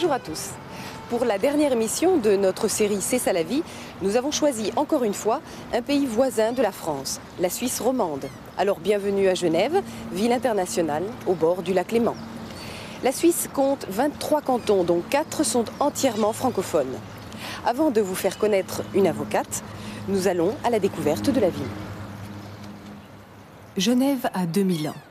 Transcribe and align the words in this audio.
Bonjour 0.00 0.12
à 0.12 0.20
tous. 0.20 0.50
Pour 1.10 1.24
la 1.24 1.38
dernière 1.38 1.72
émission 1.72 2.18
de 2.18 2.36
notre 2.36 2.68
série 2.68 3.00
C'est 3.00 3.18
ça 3.18 3.32
la 3.32 3.42
vie, 3.42 3.64
nous 4.00 4.14
avons 4.14 4.30
choisi 4.30 4.70
encore 4.76 5.02
une 5.02 5.12
fois 5.12 5.40
un 5.74 5.82
pays 5.82 6.06
voisin 6.06 6.52
de 6.52 6.62
la 6.62 6.70
France, 6.70 7.20
la 7.40 7.50
Suisse 7.50 7.80
romande. 7.80 8.26
Alors 8.56 8.78
bienvenue 8.78 9.26
à 9.26 9.34
Genève, 9.34 9.82
ville 10.12 10.30
internationale 10.30 11.02
au 11.26 11.34
bord 11.34 11.62
du 11.62 11.74
lac 11.74 11.90
Léman. 11.90 12.14
La 13.02 13.10
Suisse 13.10 13.48
compte 13.52 13.86
23 13.90 14.40
cantons 14.42 14.84
dont 14.84 15.02
4 15.10 15.42
sont 15.42 15.64
entièrement 15.80 16.32
francophones. 16.32 16.96
Avant 17.66 17.90
de 17.90 18.00
vous 18.00 18.14
faire 18.14 18.38
connaître 18.38 18.84
une 18.94 19.08
avocate, 19.08 19.64
nous 20.06 20.28
allons 20.28 20.54
à 20.62 20.70
la 20.70 20.78
découverte 20.78 21.28
de 21.28 21.40
la 21.40 21.50
ville. 21.50 21.66
Genève 23.76 24.30
a 24.32 24.46
2000 24.46 24.90
ans. 24.90 25.07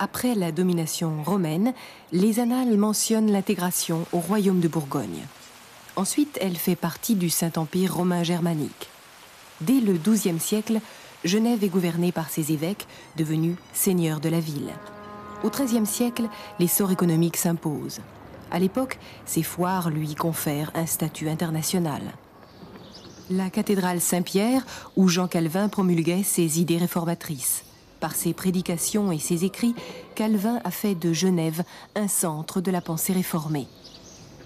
Après 0.00 0.36
la 0.36 0.52
domination 0.52 1.24
romaine, 1.24 1.74
les 2.12 2.38
annales 2.38 2.76
mentionnent 2.76 3.32
l'intégration 3.32 4.06
au 4.12 4.18
royaume 4.18 4.60
de 4.60 4.68
Bourgogne. 4.68 5.26
Ensuite, 5.96 6.38
elle 6.40 6.56
fait 6.56 6.76
partie 6.76 7.16
du 7.16 7.28
Saint-Empire 7.28 7.96
romain 7.96 8.22
germanique. 8.22 8.88
Dès 9.60 9.80
le 9.80 9.94
XIIe 9.94 10.38
siècle, 10.38 10.80
Genève 11.24 11.64
est 11.64 11.68
gouvernée 11.68 12.12
par 12.12 12.30
ses 12.30 12.52
évêques, 12.52 12.86
devenus 13.16 13.56
seigneurs 13.72 14.20
de 14.20 14.28
la 14.28 14.38
ville. 14.38 14.72
Au 15.42 15.50
XIIIe 15.50 15.86
siècle, 15.86 16.28
l'essor 16.60 16.92
économique 16.92 17.36
s'impose. 17.36 18.00
À 18.52 18.60
l'époque, 18.60 19.00
ses 19.26 19.42
foires 19.42 19.90
lui 19.90 20.14
confèrent 20.14 20.70
un 20.76 20.86
statut 20.86 21.28
international. 21.28 22.02
La 23.30 23.50
cathédrale 23.50 24.00
Saint-Pierre, 24.00 24.64
où 24.94 25.08
Jean 25.08 25.26
Calvin 25.26 25.68
promulguait 25.68 26.22
ses 26.22 26.60
idées 26.60 26.78
réformatrices. 26.78 27.64
Par 28.00 28.14
ses 28.14 28.32
prédications 28.32 29.10
et 29.10 29.18
ses 29.18 29.44
écrits, 29.44 29.74
Calvin 30.14 30.60
a 30.64 30.70
fait 30.70 30.94
de 30.94 31.12
Genève 31.12 31.64
un 31.96 32.06
centre 32.06 32.60
de 32.60 32.70
la 32.70 32.80
pensée 32.80 33.12
réformée. 33.12 33.66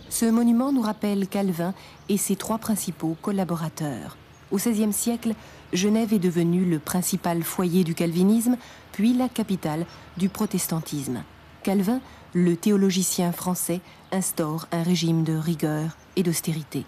Ce 0.08 0.24
monument 0.24 0.72
nous 0.72 0.80
rappelle 0.82 1.26
Calvin 1.26 1.74
et 2.08 2.16
ses 2.16 2.36
trois 2.36 2.58
principaux 2.58 3.16
collaborateurs. 3.20 4.16
Au 4.50 4.56
XVIe 4.56 4.92
siècle, 4.92 5.34
Genève 5.72 6.12
est 6.12 6.18
devenue 6.18 6.64
le 6.64 6.78
principal 6.78 7.42
foyer 7.42 7.84
du 7.84 7.94
calvinisme, 7.94 8.56
puis 8.92 9.14
la 9.14 9.28
capitale 9.28 9.86
du 10.18 10.28
protestantisme. 10.28 11.22
Calvin, 11.62 12.00
le 12.34 12.56
théologicien 12.56 13.32
français, 13.32 13.80
instaure 14.12 14.66
un 14.72 14.82
régime 14.82 15.24
de 15.24 15.34
rigueur 15.34 15.96
et 16.16 16.22
d'austérité. 16.22 16.84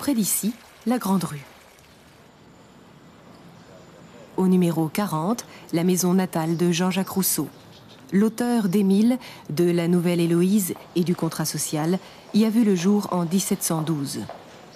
Près 0.00 0.14
d'ici, 0.14 0.54
la 0.86 0.96
Grande 0.96 1.24
Rue. 1.24 1.44
Au 4.38 4.48
numéro 4.48 4.88
40, 4.88 5.44
la 5.74 5.84
maison 5.84 6.14
natale 6.14 6.56
de 6.56 6.72
Jean-Jacques 6.72 7.10
Rousseau. 7.10 7.48
L'auteur 8.10 8.70
d'Émile, 8.70 9.18
de 9.50 9.70
la 9.70 9.88
Nouvelle 9.88 10.20
Héloïse 10.20 10.72
et 10.96 11.04
du 11.04 11.14
Contrat 11.14 11.44
social 11.44 11.98
y 12.32 12.46
a 12.46 12.48
vu 12.48 12.64
le 12.64 12.74
jour 12.74 13.08
en 13.10 13.26
1712. 13.26 14.20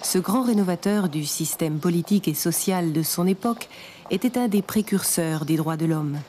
Ce 0.03 0.19
grand 0.19 0.43
rénovateur 0.43 1.09
du 1.09 1.25
système 1.25 1.79
politique 1.79 2.27
et 2.27 2.35
social 2.35 2.93
de 2.93 3.01
son 3.01 3.25
époque 3.25 3.67
était 4.11 4.37
un 4.37 4.47
des 4.47 4.61
précurseurs 4.61 5.45
des 5.45 5.57
droits 5.57 5.75
de 5.75 5.87
l'homme. 5.87 6.19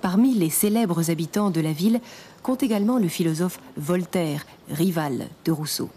Parmi 0.00 0.32
les 0.32 0.50
célèbres 0.50 1.10
habitants 1.10 1.50
de 1.50 1.60
la 1.60 1.72
ville 1.72 2.00
compte 2.44 2.62
également 2.62 2.98
le 2.98 3.08
philosophe 3.08 3.58
Voltaire, 3.78 4.44
rival 4.70 5.28
de 5.46 5.50
Rousseau. 5.50 5.88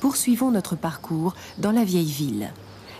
Poursuivons 0.00 0.50
notre 0.50 0.76
parcours 0.76 1.34
dans 1.58 1.72
la 1.72 1.84
vieille 1.84 2.10
ville. 2.10 2.50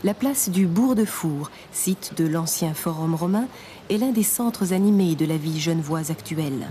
La 0.04 0.12
place 0.12 0.50
du 0.50 0.66
Bourg 0.66 0.94
de 0.94 1.06
Four, 1.06 1.50
site 1.72 2.12
de 2.18 2.26
l'ancien 2.26 2.74
forum 2.74 3.14
romain, 3.14 3.46
est 3.88 3.96
l'un 3.96 4.12
des 4.12 4.22
centres 4.22 4.74
animés 4.74 5.14
de 5.14 5.24
la 5.24 5.38
vie 5.38 5.58
genevoise 5.58 6.10
actuelle. 6.10 6.68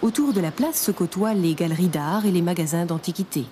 Autour 0.00 0.32
de 0.32 0.40
la 0.40 0.52
place 0.52 0.80
se 0.80 0.92
côtoient 0.92 1.34
les 1.34 1.54
galeries 1.54 1.88
d'art 1.88 2.24
et 2.24 2.30
les 2.30 2.42
magasins 2.42 2.86
d'antiquités. 2.86 3.46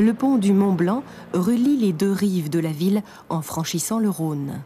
Le 0.00 0.14
pont 0.14 0.38
du 0.38 0.54
Mont 0.54 0.72
Blanc 0.72 1.02
relie 1.34 1.76
les 1.76 1.92
deux 1.92 2.10
rives 2.10 2.48
de 2.48 2.58
la 2.58 2.72
ville 2.72 3.02
en 3.28 3.42
franchissant 3.42 3.98
le 3.98 4.08
Rhône. 4.08 4.62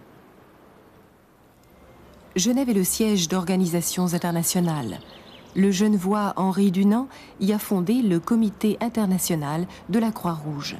Genève 2.36 2.70
est 2.70 2.74
le 2.74 2.84
siège 2.84 3.28
d'organisations 3.28 4.14
internationales. 4.14 5.00
Le 5.56 5.72
Genevois 5.72 6.34
Henri 6.36 6.70
Dunant 6.70 7.08
y 7.40 7.52
a 7.52 7.58
fondé 7.58 7.94
le 7.94 8.20
Comité 8.20 8.76
international 8.80 9.66
de 9.88 9.98
la 9.98 10.12
Croix-Rouge. 10.12 10.76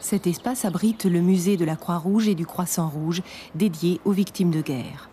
Cet 0.00 0.26
espace 0.26 0.64
abrite 0.66 1.04
le 1.04 1.20
musée 1.20 1.56
de 1.56 1.64
la 1.64 1.76
Croix-Rouge 1.76 2.28
et 2.28 2.34
du 2.34 2.44
Croissant 2.44 2.88
Rouge 2.88 3.22
dédié 3.54 4.00
aux 4.04 4.12
victimes 4.12 4.50
de 4.50 4.60
guerre. 4.60 5.08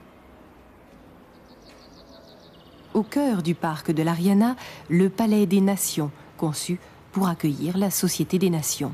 Au 2.94 3.03
cœur 3.03 3.44
du 3.44 3.56
parc 3.56 3.91
de 3.91 4.03
l'Ariana, 4.03 4.56
le 4.90 5.09
Palais 5.09 5.46
des 5.46 5.62
Nations, 5.62 6.12
conçu 6.38 6.80
pour 7.12 7.28
accueillir 7.28 7.78
la 7.78 7.92
Société 7.92 8.40
des 8.40 8.50
Nations. 8.50 8.94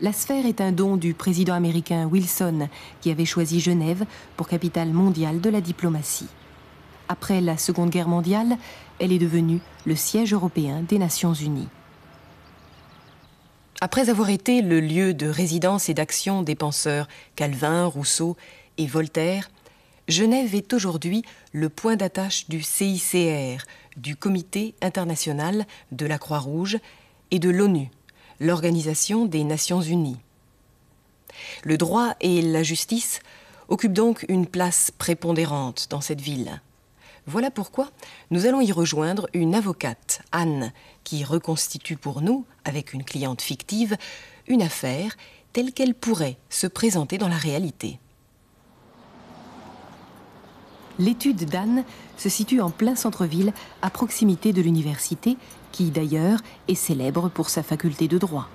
La 0.00 0.12
sphère 0.12 0.46
est 0.46 0.60
un 0.60 0.72
don 0.72 0.96
du 0.96 1.12
président 1.12 1.54
américain 1.54 2.06
Wilson, 2.06 2.68
qui 3.00 3.10
avait 3.10 3.26
choisi 3.26 3.60
Genève 3.60 4.06
pour 4.36 4.48
capitale 4.48 4.90
mondiale 4.90 5.40
de 5.40 5.50
la 5.50 5.60
diplomatie. 5.60 6.28
Après 7.08 7.40
la 7.40 7.58
Seconde 7.58 7.90
Guerre 7.90 8.08
mondiale, 8.08 8.56
elle 8.98 9.12
est 9.12 9.18
devenue 9.18 9.60
le 9.84 9.96
siège 9.96 10.32
européen 10.32 10.82
des 10.88 10.98
Nations 10.98 11.34
Unies. 11.34 11.68
Après 13.82 14.10
avoir 14.10 14.30
été 14.30 14.62
le 14.62 14.80
lieu 14.80 15.12
de 15.12 15.26
résidence 15.26 15.88
et 15.88 15.94
d'action 15.94 16.42
des 16.42 16.54
penseurs 16.54 17.08
Calvin, 17.34 17.86
Rousseau 17.86 18.36
et 18.78 18.86
Voltaire, 18.86 19.50
Genève 20.06 20.54
est 20.54 20.72
aujourd'hui 20.72 21.22
le 21.52 21.68
point 21.68 21.96
d'attache 21.96 22.48
du 22.48 22.62
CICR, 22.62 23.64
du 23.96 24.16
Comité 24.16 24.74
international 24.82 25.66
de 25.92 26.06
la 26.06 26.18
Croix-Rouge 26.18 26.78
et 27.30 27.38
de 27.38 27.50
l'ONU, 27.50 27.90
l'Organisation 28.40 29.26
des 29.26 29.44
Nations 29.44 29.82
Unies. 29.82 30.18
Le 31.62 31.76
droit 31.76 32.14
et 32.20 32.42
la 32.42 32.62
justice 32.62 33.20
occupent 33.68 33.92
donc 33.92 34.24
une 34.28 34.46
place 34.46 34.90
prépondérante 34.90 35.86
dans 35.90 36.00
cette 36.00 36.20
ville. 36.20 36.60
Voilà 37.26 37.50
pourquoi 37.50 37.90
nous 38.30 38.46
allons 38.46 38.60
y 38.60 38.72
rejoindre 38.72 39.28
une 39.34 39.54
avocate, 39.54 40.22
Anne, 40.32 40.72
qui 41.04 41.22
reconstitue 41.22 41.96
pour 41.96 42.22
nous, 42.22 42.44
avec 42.64 42.92
une 42.92 43.04
cliente 43.04 43.42
fictive, 43.42 43.96
une 44.48 44.62
affaire 44.62 45.16
telle 45.52 45.72
qu'elle 45.72 45.94
pourrait 45.94 46.38
se 46.48 46.66
présenter 46.66 47.18
dans 47.18 47.28
la 47.28 47.36
réalité. 47.36 47.98
L'étude 50.98 51.44
d'Anne 51.44 51.84
se 52.16 52.28
situe 52.28 52.60
en 52.60 52.70
plein 52.70 52.94
centre-ville, 52.94 53.52
à 53.80 53.90
proximité 53.90 54.52
de 54.52 54.60
l'université, 54.60 55.36
qui 55.72 55.90
d'ailleurs 55.90 56.40
est 56.68 56.74
célèbre 56.74 57.28
pour 57.28 57.48
sa 57.48 57.62
faculté 57.62 58.08
de 58.08 58.18
droit. 58.18 58.48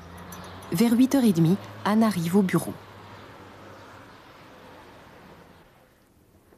Vers 0.71 0.93
8h30, 0.93 1.55
Anne 1.85 2.03
arrive 2.03 2.35
au 2.35 2.41
bureau. 2.41 2.73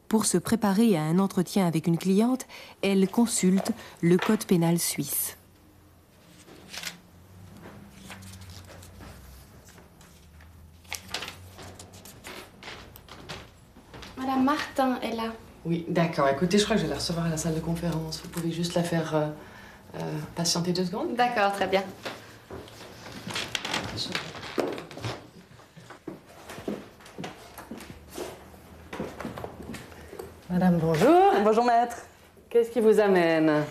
Pour 0.08 0.24
se 0.24 0.38
préparer 0.38 0.96
à 0.96 1.02
un 1.02 1.18
entretien 1.18 1.66
avec 1.66 1.86
une 1.86 1.98
cliente, 1.98 2.46
elle 2.80 3.08
consulte 3.08 3.72
le 4.00 4.16
code 4.16 4.44
pénal 4.44 4.78
suisse. 4.78 5.36
Madame 14.16 14.44
Martin 14.44 14.98
est 15.02 15.14
là. 15.14 15.32
Oui, 15.66 15.84
d'accord. 15.88 16.28
Écoutez, 16.28 16.56
je 16.56 16.64
crois 16.64 16.76
que 16.76 16.82
je 16.82 16.86
vais 16.86 16.92
la 16.92 16.98
recevoir 16.98 17.26
à 17.26 17.28
la 17.28 17.36
salle 17.36 17.54
de 17.54 17.60
conférence. 17.60 18.20
Vous 18.22 18.30
pouvez 18.30 18.50
juste 18.50 18.74
la 18.74 18.82
faire 18.82 19.14
euh, 19.14 19.28
euh, 19.94 19.98
patienter 20.36 20.72
deux 20.72 20.84
secondes 20.84 21.14
D'accord, 21.16 21.52
très 21.52 21.66
bien. 21.66 21.82
Madame, 30.50 30.78
bonjour. 30.80 31.32
Bonjour 31.44 31.64
maître. 31.64 31.96
Qu'est-ce 32.48 32.70
qui 32.70 32.80
vous 32.80 33.00
amène? 33.00 33.64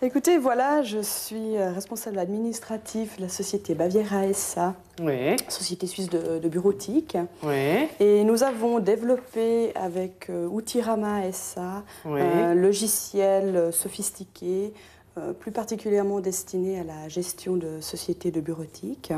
Écoutez, 0.00 0.38
voilà, 0.38 0.82
je 0.82 0.98
suis 1.00 1.56
euh, 1.56 1.70
responsable 1.70 2.18
administratif 2.18 3.18
de 3.18 3.22
la 3.22 3.28
société 3.28 3.74
Baviera 3.74 4.32
SA, 4.32 4.74
Oui, 5.00 5.36
société 5.48 5.86
suisse 5.86 6.08
de, 6.08 6.40
de 6.40 6.48
bureautique. 6.48 7.16
oui, 7.44 7.86
Et 8.00 8.24
nous 8.24 8.42
avons 8.42 8.80
développé 8.80 9.72
avec 9.76 10.28
euh, 10.28 10.48
Outirama 10.48 11.30
SA 11.30 11.84
Oui. 12.04 12.20
un 12.20 12.54
logiciel 12.54 13.54
euh, 13.54 13.70
sophistiqué, 13.70 14.72
euh, 15.18 15.34
plus 15.34 15.52
particulièrement 15.52 16.20
destiné 16.20 16.80
à 16.80 16.84
la 16.84 17.06
gestion 17.06 17.56
de 17.56 17.82
sociétés 17.82 18.30
de 18.30 18.40
bureautique. 18.40 19.12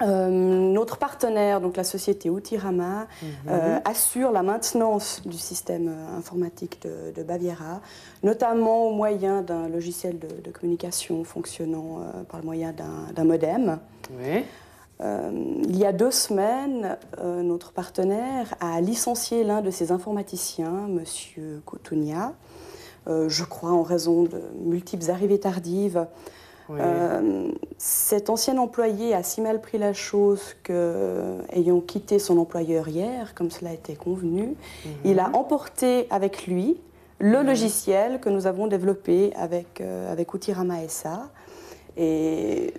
Euh, 0.00 0.28
notre 0.30 0.96
partenaire, 0.96 1.60
donc 1.60 1.76
la 1.76 1.84
société 1.84 2.30
Outirama, 2.30 3.00
mhm. 3.00 3.28
euh, 3.48 3.78
assure 3.84 4.32
la 4.32 4.42
maintenance 4.42 5.20
du 5.26 5.36
système 5.36 5.94
informatique 6.16 6.80
de, 6.82 7.22
Baviera, 7.22 7.82
notamment 8.22 8.86
au 8.86 8.94
moyen 8.94 9.42
d'un 9.42 9.68
logiciel 9.68 10.18
de, 10.18 10.50
communication 10.50 11.24
fonctionnant 11.24 12.00
par 12.30 12.40
le 12.40 12.46
moyen 12.46 12.72
d'un 12.72 13.24
modem. 13.24 13.78
il 14.20 15.76
y 15.76 15.84
a 15.84 15.92
deux 15.92 16.12
semaines, 16.12 16.96
notre 17.22 17.72
partenaire 17.72 18.54
a 18.60 18.80
licencié 18.80 19.44
l'un 19.44 19.60
de 19.60 19.70
ses 19.70 19.92
informaticiens, 19.92 20.86
M. 20.88 21.60
Koutunia, 21.66 22.32
je 23.06 23.44
crois 23.44 23.70
en 23.70 23.82
raison 23.82 24.24
de 24.24 24.40
multiples 24.64 25.10
arrivées 25.10 25.40
tardives 25.40 26.06
euh, 26.70 27.50
cet 27.78 28.30
ancien 28.30 28.56
employé 28.58 29.14
a 29.14 29.22
si 29.22 29.40
mal 29.40 29.60
pris 29.60 29.78
la 29.78 29.92
chose 29.92 30.54
que, 30.62 31.36
ayant 31.50 31.80
quitté 31.80 32.18
son 32.18 32.38
employeur 32.38 32.88
hier, 32.88 33.34
comme 33.34 33.50
cela 33.50 33.70
a 33.70 33.74
été 33.74 33.94
convenu, 33.94 34.46
mhm. 34.46 34.92
il 35.04 35.18
a 35.18 35.30
emporté 35.34 36.06
avec 36.10 36.46
lui 36.46 36.78
le 37.18 37.40
mhm. 37.40 37.46
logiciel 37.46 38.20
que 38.20 38.30
nous 38.30 38.46
avons 38.46 38.66
développé 38.66 39.32
avec, 39.36 39.80
euh, 39.80 40.10
avec 40.10 40.32
Outirama 40.32 40.76
SA. 40.88 41.28
Et 41.96 42.72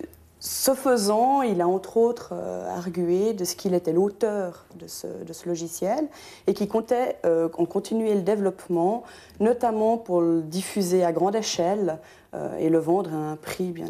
ce 0.48 0.74
faisant, 0.74 1.42
il 1.42 1.60
a 1.60 1.66
entre 1.66 1.96
autres 1.96 2.30
euh, 2.32 2.70
argué 2.76 3.32
de 3.32 3.44
ce 3.44 3.56
qu'il 3.56 3.74
était 3.74 3.92
l'auteur 3.92 4.66
de 4.76 4.86
ce, 4.86 5.08
de 5.08 5.32
ce, 5.32 5.48
logiciel 5.48 6.06
et 6.46 6.54
qui 6.54 6.68
comptait 6.68 7.16
en 7.24 7.64
continuer 7.64 8.14
le 8.14 8.22
développement, 8.22 9.02
notamment 9.40 9.98
pour 9.98 10.20
le 10.20 10.42
diffuser 10.42 11.04
à 11.04 11.10
grande 11.10 11.34
échelle 11.34 11.98
euh, 12.34 12.56
et 12.58 12.68
le 12.68 12.78
vendre 12.78 13.12
à 13.12 13.16
un 13.16 13.36
prix 13.36 13.72
bien, 13.72 13.86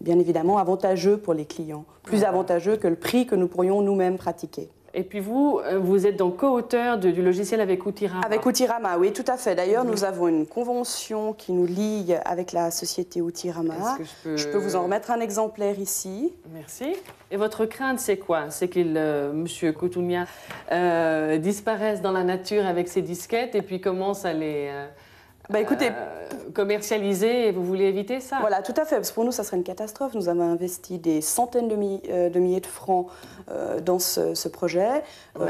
bien 0.00 0.18
évidemment 0.18 0.58
avantageux 0.58 1.18
pour 1.18 1.34
les 1.34 1.44
clients, 1.44 1.84
plus 2.02 2.24
avantageux 2.24 2.76
que 2.76 2.88
le 2.88 2.96
prix 2.96 3.26
que 3.26 3.34
nous 3.34 3.48
pourrions 3.48 3.82
nous-mêmes 3.82 4.16
pratiquer. 4.16 4.70
Et 4.92 5.04
puis 5.04 5.20
vous, 5.20 5.60
euh, 5.64 5.78
vous 5.78 6.06
êtes 6.06 6.16
donc 6.16 6.38
co-auteur 6.38 6.98
du 6.98 7.22
logiciel 7.22 7.60
avec 7.60 7.86
Outirama. 7.86 8.26
Avec 8.26 8.44
Outirama, 8.44 8.98
oui, 8.98 9.12
tout 9.12 9.24
à 9.28 9.36
fait. 9.36 9.54
D'ailleurs, 9.54 9.84
nous 9.84 10.04
avons 10.04 10.26
une 10.28 10.46
convention 10.46 11.32
qui 11.32 11.52
nous 11.52 11.66
ligue 11.66 12.18
avec 12.24 12.52
la 12.52 12.70
société 12.70 13.20
Outirama. 13.20 13.98
Je 14.24 14.48
peux... 14.48 14.58
vous 14.58 14.76
en 14.76 14.82
remettre 14.82 15.10
un 15.10 15.20
exemplaire 15.20 15.78
ici. 15.78 16.32
Merci. 16.52 16.96
Et 17.30 17.36
votre 17.36 17.66
crainte, 17.66 18.00
c'est 18.00 18.16
quoi? 18.16 18.50
C'est 18.50 18.68
qu'il, 18.68 18.94
euh, 18.96 19.32
Monsieur 19.32 19.72
Coutumia, 19.72 20.26
disparaisse 21.38 22.02
dans 22.02 22.12
la 22.12 22.24
nature 22.24 22.66
avec 22.66 22.88
ses 22.88 23.02
disquettes 23.02 23.54
et 23.54 23.62
puis 23.62 23.80
commence 23.80 24.24
à 24.24 24.32
les 24.32 24.70
bah, 25.50 25.60
écoutez, 25.60 25.88
euh, 25.88 26.50
commercialiser 26.54 27.48
et 27.48 27.52
vous 27.52 27.64
voulez 27.64 27.84
éviter 27.84 28.20
ça? 28.20 28.38
Voilà, 28.40 28.62
tout 28.62 28.74
à 28.76 28.84
fait, 28.84 28.96
parce 28.96 29.10
que 29.10 29.14
pour 29.14 29.24
nous, 29.24 29.32
ça 29.32 29.42
serait 29.42 29.56
une 29.56 29.64
catastrophe. 29.64 30.14
Nous 30.14 30.28
avons 30.28 30.42
investi 30.42 30.98
des 30.98 31.20
centaines 31.20 31.68
de, 31.68 31.76
euh, 32.10 32.38
milliers 32.38 32.60
de 32.60 32.66
francs 32.66 33.08
euh, 33.50 33.80
dans 33.80 33.98
ce, 33.98 34.48
projet. 34.48 35.02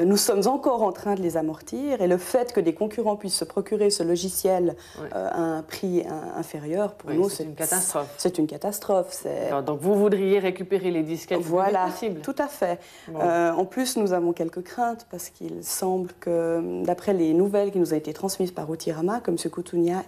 nous 0.05 0.17
sommes 0.17 0.47
encore 0.47 0.83
en 0.83 0.93
train 0.93 1.15
de 1.15 1.23
les 1.23 1.37
amortir 1.37 2.03
et 2.03 2.07
le 2.07 2.19
fait 2.19 2.53
que 2.53 2.61
des 2.61 2.75
concurrents 2.75 3.17
puissent 3.17 3.37
se 3.37 3.45
procurer 3.45 3.89
ce 3.89 4.03
logiciel 4.03 4.77
à 5.13 5.41
un 5.41 5.63
prix 5.63 6.05
inférieur, 6.37 6.95
pour 6.95 7.11
nous, 7.11 7.31
c'est 7.31 7.45
une 7.45 7.55
catastrophe. 7.55 8.13
C'est 8.19 8.39
une 8.39 8.47
catastrophe. 8.47 9.27
donc 9.65 9.81
vous 9.81 9.95
voudriez 9.95 10.39
récupérer 10.39 10.91
les 10.91 11.03
disquettes 11.03 11.41
voilà, 11.41 11.87
possible? 11.87 12.21
tout 12.21 12.35
à 12.39 12.49
fait. 12.49 12.79
en 13.15 13.65
plus, 13.65 13.97
nous 13.97 14.13
avons 14.13 14.33
quelques 14.33 14.63
craintes 14.63 15.07
parce 15.11 15.31
qu'il 15.31 15.65
semble 15.65 16.11
que, 16.21 16.85
d'après 16.85 17.15
les 17.15 17.33
nouvelles 17.33 17.71
qui 17.71 17.79
nous 17.79 17.95
ont 17.95 17.97
été 17.97 18.13
transmises 18.13 18.53
par 18.53 18.69
Outirama, 18.69 19.21
comme 19.21 19.39
ce 19.39 19.49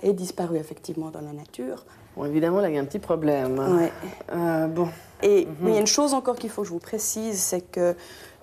Est 0.03 0.13
disparu 0.13 0.57
effectivement 0.57 1.11
dans 1.11 1.21
la 1.21 1.33
nature. 1.33 1.85
Bon, 2.17 2.25
évidemment, 2.25 2.61
là, 2.61 2.69
il 2.69 2.75
y 2.75 2.79
a 2.79 2.81
un 2.81 2.85
petit 2.85 2.99
problème. 2.99 3.59
Ouais. 3.59 3.93
Euh, 4.33 4.67
bon. 4.67 4.89
Et 5.23 5.47
il 5.63 5.71
y 5.71 5.77
a 5.77 5.81
une 5.81 5.87
chose 5.87 6.15
encore 6.15 6.37
qu'il 6.37 6.51
faut 6.51 6.63
que 6.63 6.69
je 6.69 6.73
vous 6.73 6.81
précise, 6.81 7.39
c'est 7.39 7.61
que 7.61 7.95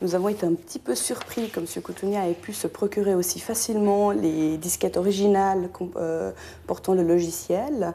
nous 0.01 0.15
avons 0.15 0.29
été 0.29 0.45
un 0.45 0.53
petit 0.53 0.79
peu 0.79 0.95
surpris, 0.95 1.49
comme 1.49 1.65
M. 1.65 1.81
Coutounia 1.81 2.27
ait 2.29 2.33
pu 2.33 2.53
se 2.53 2.67
procurer 2.67 3.15
aussi 3.15 3.39
facilement 3.39 4.11
les 4.11 4.57
disquettes 4.57 4.97
originales 4.97 5.69
euh, 5.97 6.31
portant 6.67 6.93
le 6.93 7.03
logiciel, 7.03 7.93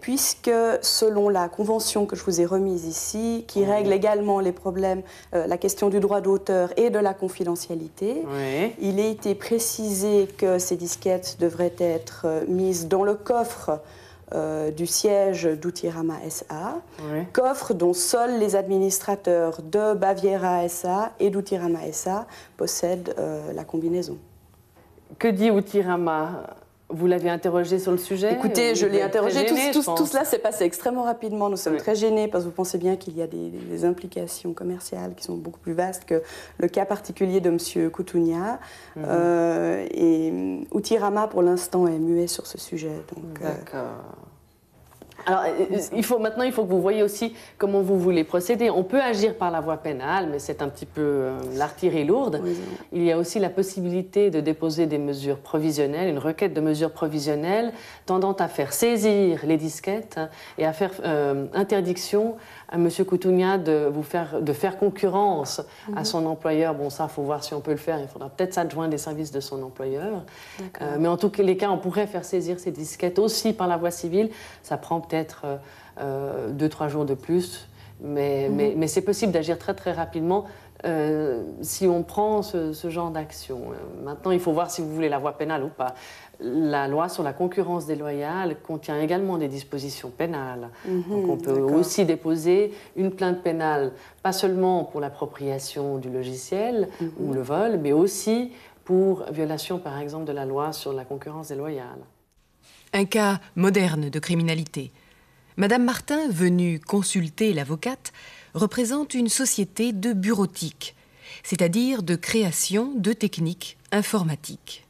puisque 0.00 0.50
selon 0.82 1.28
la 1.28 1.48
convention 1.48 2.06
que 2.06 2.16
je 2.16 2.24
vous 2.24 2.40
ai 2.40 2.46
remise 2.46 2.84
ici, 2.84 3.44
qui 3.48 3.64
règle 3.64 3.92
également 3.92 4.40
les 4.40 4.52
problèmes, 4.52 5.02
euh, 5.34 5.46
la 5.46 5.58
question 5.58 5.88
du 5.88 6.00
droit 6.00 6.20
d'auteur 6.20 6.72
et 6.76 6.90
de 6.90 6.98
la 6.98 7.14
confidentialité, 7.14 8.22
il 8.80 9.00
a 9.00 9.06
été 9.06 9.34
précisé 9.34 10.28
que 10.36 10.58
ces 10.58 10.76
disquettes 10.76 11.36
devraient 11.40 11.74
être 11.78 12.22
euh, 12.24 12.44
mises 12.46 12.88
dans 12.88 13.02
le 13.02 13.14
coffre 13.14 13.80
euh, 14.34 14.70
du 14.70 14.86
siège 14.86 15.44
d'Outirama 15.44 16.14
SA, 16.28 16.80
coffre 17.32 17.74
dont 17.74 17.92
seuls 17.92 18.38
les 18.38 18.56
administrateurs 18.56 19.60
de 19.62 19.94
Baviera 19.94 20.68
SA 20.68 21.12
et 21.20 21.30
d'Outirama 21.30 21.80
SA 21.92 22.26
possèdent 22.56 23.14
euh, 23.18 23.52
la 23.52 23.64
combinaison. 23.64 24.16
Que 25.18 25.28
dit 25.28 25.50
Outirama? 25.50 26.44
Vous 26.92 27.06
l'avez 27.06 27.30
interrogé 27.30 27.78
sur 27.78 27.90
le 27.90 27.98
sujet 27.98 28.32
Écoutez, 28.34 28.74
je 28.74 28.86
l'ai 28.86 29.02
interrogé. 29.02 29.46
tout, 29.72 29.82
cela 29.82 30.24
s'est 30.24 30.38
passé 30.38 30.64
extrêmement 30.64 31.04
rapidement. 31.04 31.48
Nous 31.48 31.56
sommes 31.56 31.76
très 31.76 31.94
gênés 31.94 32.28
parce 32.28 32.44
que 32.44 32.48
vous 32.48 32.54
pensez 32.54 32.78
bien 32.78 32.96
qu'il 32.96 33.16
y 33.16 33.22
a 33.22 33.26
des, 33.26 33.84
implications 33.84 34.52
commerciales 34.52 35.14
qui 35.16 35.24
sont 35.24 35.36
beaucoup 35.36 35.58
plus 35.58 35.72
vastes 35.72 36.04
que 36.04 36.22
le 36.58 36.68
cas 36.68 36.84
particulier 36.84 37.40
de 37.40 37.48
M. 37.50 37.90
Coutounia. 37.90 38.60
Mhm. 38.94 39.04
Euh, 39.08 39.86
et 39.90 40.32
Outirama, 40.70 41.26
pour 41.26 41.42
l'instant, 41.42 41.86
est 41.88 41.98
muet 41.98 42.28
sur 42.28 42.46
ce 42.46 42.58
sujet. 42.58 42.92
D'accord. 43.40 43.74
Euh, 43.74 44.31
euh, 45.28 45.78
il 45.94 46.04
faut, 46.04 46.18
maintenant, 46.18 46.44
il 46.44 46.52
faut 46.52 46.64
que 46.64 46.70
vous 46.70 46.80
voyez 46.80 47.02
aussi 47.02 47.34
comment 47.58 47.80
vous 47.80 47.98
voulez 47.98 48.24
procéder. 48.24 48.70
On 48.70 48.84
peut 48.84 49.00
agir 49.00 49.36
par 49.36 49.50
la 49.50 49.60
voie 49.60 49.76
pénale, 49.76 50.28
mais 50.30 50.38
c'est 50.38 50.62
un 50.62 50.68
petit 50.68 50.86
peu 50.86 51.00
euh, 51.00 51.38
l'artillerie 51.54 52.04
lourde. 52.04 52.42
Il 52.92 53.02
y 53.04 53.12
a 53.12 53.18
aussi 53.18 53.38
la 53.38 53.50
possibilité 53.50 54.30
de 54.30 54.40
déposer 54.40 54.86
des 54.86 54.98
mesures 54.98 55.38
provisionnelles, 55.38 56.08
une 56.08 56.18
requête 56.18 56.54
de 56.54 56.60
mesures 56.60 56.92
provisionnelles 56.92 57.72
tendant 58.06 58.32
à 58.32 58.48
faire 58.48 58.72
saisir 58.72 59.40
les 59.44 59.56
disquettes 59.56 60.20
et 60.58 60.66
à 60.66 60.72
faire 60.72 60.92
interdiction 61.54 62.36
à 62.72 62.76
M. 62.76 62.88
De, 62.88 63.88
vous 63.92 64.02
faire, 64.02 64.40
de 64.40 64.52
faire 64.52 64.78
concurrence 64.78 65.60
à 65.94 66.00
mhm. 66.00 66.04
son 66.04 66.26
employeur. 66.26 66.74
Bon, 66.74 66.88
ça, 66.88 67.06
il 67.10 67.14
faut 67.14 67.22
voir 67.22 67.44
si 67.44 67.52
on 67.52 67.60
peut 67.60 67.72
le 67.72 67.76
faire. 67.76 68.00
Il 68.00 68.08
faudra 68.08 68.30
peut-être 68.30 68.54
s'adjoindre 68.54 68.90
des 68.90 68.98
services 68.98 69.30
de 69.30 69.40
son 69.40 69.62
employeur. 69.62 70.22
mais 70.98 71.08
en 71.08 71.16
tous 71.18 71.30
les 71.42 71.56
cas, 71.56 71.70
on 71.70 71.78
pourrait 71.78 72.06
faire 72.06 72.24
saisir 72.24 72.58
ces 72.58 72.70
disquettes 72.70 73.18
aussi 73.18 73.52
par 73.52 73.68
la 73.68 73.76
voie 73.76 73.90
civile. 73.90 74.30
Ça 74.62 74.78
prend 74.78 75.00
peut-être 75.00 75.42
euh, 75.44 75.56
euh, 76.00 76.50
deux, 76.50 76.68
trois 76.68 76.88
jours 76.88 77.04
de 77.04 77.14
plus. 77.14 77.68
Mais, 78.02 78.48
mhm. 78.48 78.56
mais, 78.56 78.74
mais 78.76 78.88
c'est 78.88 79.02
possible 79.02 79.32
d'agir 79.32 79.58
très 79.58 79.74
très 79.74 79.92
rapidement 79.92 80.46
euh, 80.84 81.44
si 81.60 81.86
on 81.86 82.02
prend 82.02 82.42
ce, 82.42 82.72
genre 82.88 83.10
d'action. 83.10 83.60
Maintenant, 84.04 84.32
il 84.32 84.40
faut 84.40 84.52
voir 84.52 84.70
si 84.70 84.80
vous 84.80 84.92
voulez 84.92 85.08
la 85.08 85.18
voie 85.18 85.38
pénale 85.38 85.62
ou 85.62 85.68
pas. 85.68 85.94
La 86.40 86.88
loi 86.88 87.08
sur 87.08 87.22
la 87.22 87.32
concurrence 87.32 87.86
déloyale 87.86 88.56
contient 88.66 89.00
également 89.00 89.38
des 89.38 89.46
dispositions 89.46 90.10
pénales. 90.10 90.70
Mhm, 90.84 91.04
Donc 91.08 91.28
on 91.28 91.36
peut 91.36 91.60
aussi 91.60 92.04
déposer 92.04 92.72
une 92.96 93.12
plainte 93.12 93.42
pénale, 93.42 93.92
pas 94.24 94.32
seulement 94.32 94.82
pour 94.82 95.00
l'appropriation 95.00 95.98
du 95.98 96.10
logiciel 96.10 96.88
ou 97.20 97.28
mhm. 97.28 97.34
le 97.34 97.42
vol, 97.42 97.78
mais 97.80 97.92
aussi 97.92 98.50
pour 98.84 99.24
violation, 99.30 99.78
par 99.78 100.00
exemple, 100.00 100.24
de 100.24 100.32
la 100.32 100.44
loi 100.44 100.72
sur 100.72 100.92
la 100.92 101.04
concurrence 101.04 101.48
déloyale. 101.48 102.00
Un 102.92 103.04
cas 103.04 103.38
moderne 103.54 104.10
de 104.10 104.18
criminalité. 104.18 104.90
Madame 105.58 105.84
Martin, 105.84 106.28
venue 106.30 106.80
consulter 106.80 107.52
l'avocate, 107.52 108.12
représente 108.54 109.12
une 109.12 109.28
société 109.28 109.92
de 109.92 110.14
bureautique, 110.14 110.94
c'est-à-dire 111.42 112.02
de 112.02 112.16
création 112.16 112.92
de 112.96 113.12
techniques 113.12 113.76
informatiques. 113.90 114.86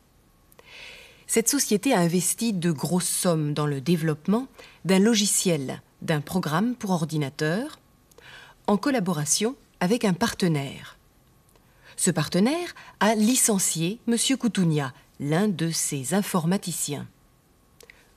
Cette 1.26 1.49
société 1.49 1.92
a 1.92 1.99
investi 1.99 2.52
de 2.52 2.71
grosses 2.71 3.09
sommes 3.09 3.54
dans 3.54 3.66
le 3.66 3.81
développement 3.81 4.47
d'un 4.85 5.00
logiciel, 5.00 5.83
d'un 6.00 6.21
programme 6.21 6.76
pour 6.76 6.90
ordinateur, 6.90 7.81
en 8.69 8.76
collaboration 8.76 9.57
avec 9.81 10.04
un 10.04 10.12
partenaire. 10.12 10.97
Ce 11.97 12.12
partenaire 12.12 12.75
a 13.00 13.16
licencié 13.16 13.99
M. 14.07 14.16
Coutounia, 14.38 14.92
l'un 15.19 15.49
de 15.49 15.71
ses 15.71 16.14
informaticiens. 16.14 17.09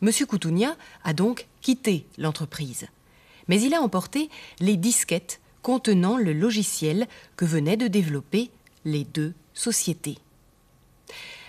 M. 0.01 0.11
Coutounia 0.27 0.75
a 1.03 1.13
donc 1.13 1.47
quitté 1.61 2.05
l'entreprise, 2.17 2.87
mais 3.47 3.61
il 3.61 3.73
a 3.73 3.81
emporté 3.81 4.29
les 4.59 4.77
disquettes 4.77 5.39
contenant 5.61 6.17
le 6.17 6.33
logiciel 6.33 7.07
que 7.37 7.45
venaient 7.45 7.77
de 7.77 7.87
développer 7.87 8.51
les 8.83 9.03
deux 9.03 9.33
sociétés. 9.53 10.17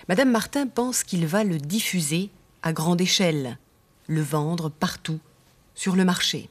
Madame 0.09 0.31
Martin 0.31 0.67
pense 0.67 1.03
qu'il 1.03 1.27
va 1.27 1.43
le 1.43 1.57
diffuser 1.57 2.29
à 2.63 2.73
grande 2.73 3.01
échelle, 3.01 3.57
le 4.07 4.21
vendre 4.21 4.69
partout, 4.69 5.19
sur 5.75 5.95
le 5.95 6.05
marché. 6.05 6.49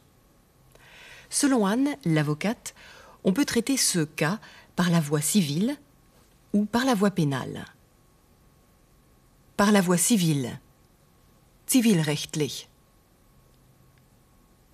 Selon 1.30 1.66
Anne, 1.66 1.96
l'avocate, 2.04 2.74
on 3.24 3.32
peut 3.32 3.44
traiter 3.44 3.76
ce 3.76 4.04
cas 4.04 4.38
par 4.76 4.90
la 4.90 5.00
voie 5.00 5.20
civile 5.20 5.76
ou 6.52 6.64
par 6.64 6.84
la 6.84 6.94
voie 6.94 7.10
pénale. 7.10 7.64
Par 9.56 9.72
la 9.72 9.80
voie 9.80 9.96
civile, 9.96 10.60
zivilrechtlich. 11.68 12.68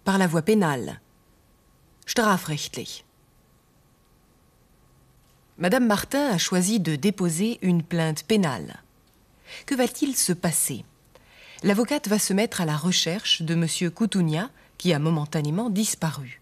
Par 0.05 0.19
la 0.19 0.27
voie 0.27 0.43
pénale, 0.43 1.01
strafrechtlich. 2.07 3.05
Madame 5.59 5.87
Martin 5.87 6.29
a 6.31 6.39
choisi 6.39 6.81
de 6.81 6.97
déposer 6.97 7.59
une 7.63 7.83
plainte 7.83 8.25
pénale. 8.25 8.83
Que 9.67 9.75
va-t-il 9.75 10.17
se 10.17 10.33
passer? 10.33 10.85
L'avocate 11.63 12.09
va 12.09 12.19
se 12.19 12.33
mettre 12.33 12.61
à 12.61 12.65
la 12.65 12.77
recherche 12.77 13.43
de 13.43 13.55
M. 13.55 13.91
Coutounia, 13.91 14.51
qui 14.79 14.93
a 14.93 14.99
momentanément 14.99 15.71
disparu. 15.71 16.41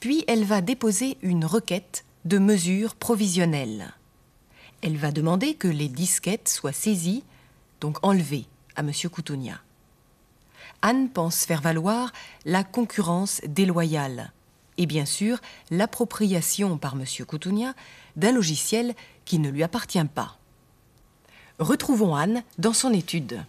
Puis 0.00 0.24
elle 0.28 0.44
va 0.44 0.62
déposer 0.62 1.18
une 1.20 1.44
requête 1.44 2.04
de 2.24 2.38
mesures 2.38 2.94
provisionnelles. 2.94 3.92
Elle 4.82 4.96
va 4.96 5.10
demander 5.10 5.54
que 5.54 5.68
les 5.68 5.88
disquettes 5.88 6.48
soient 6.48 6.72
saisies, 6.72 7.24
donc 7.80 7.98
enlevées 8.02 8.46
à 8.76 8.80
M. 8.80 8.92
Coutounia. 9.10 9.60
Anne 10.82 11.08
pense 11.08 11.44
faire 11.44 11.60
valoir 11.60 12.12
la 12.44 12.64
concurrence 12.64 13.40
déloyale 13.46 14.32
et 14.78 14.86
bien 14.86 15.04
sûr 15.04 15.38
l'appropriation 15.70 16.78
par 16.78 16.94
M. 16.94 17.04
Coutounia 17.26 17.74
d'un 18.16 18.32
logiciel 18.32 18.94
qui 19.24 19.38
ne 19.38 19.50
lui 19.50 19.62
appartient 19.62 20.04
pas. 20.04 20.36
Retrouvons 21.58 22.14
Anne 22.14 22.42
dans 22.58 22.74
son 22.74 22.92
étude. 22.92 23.40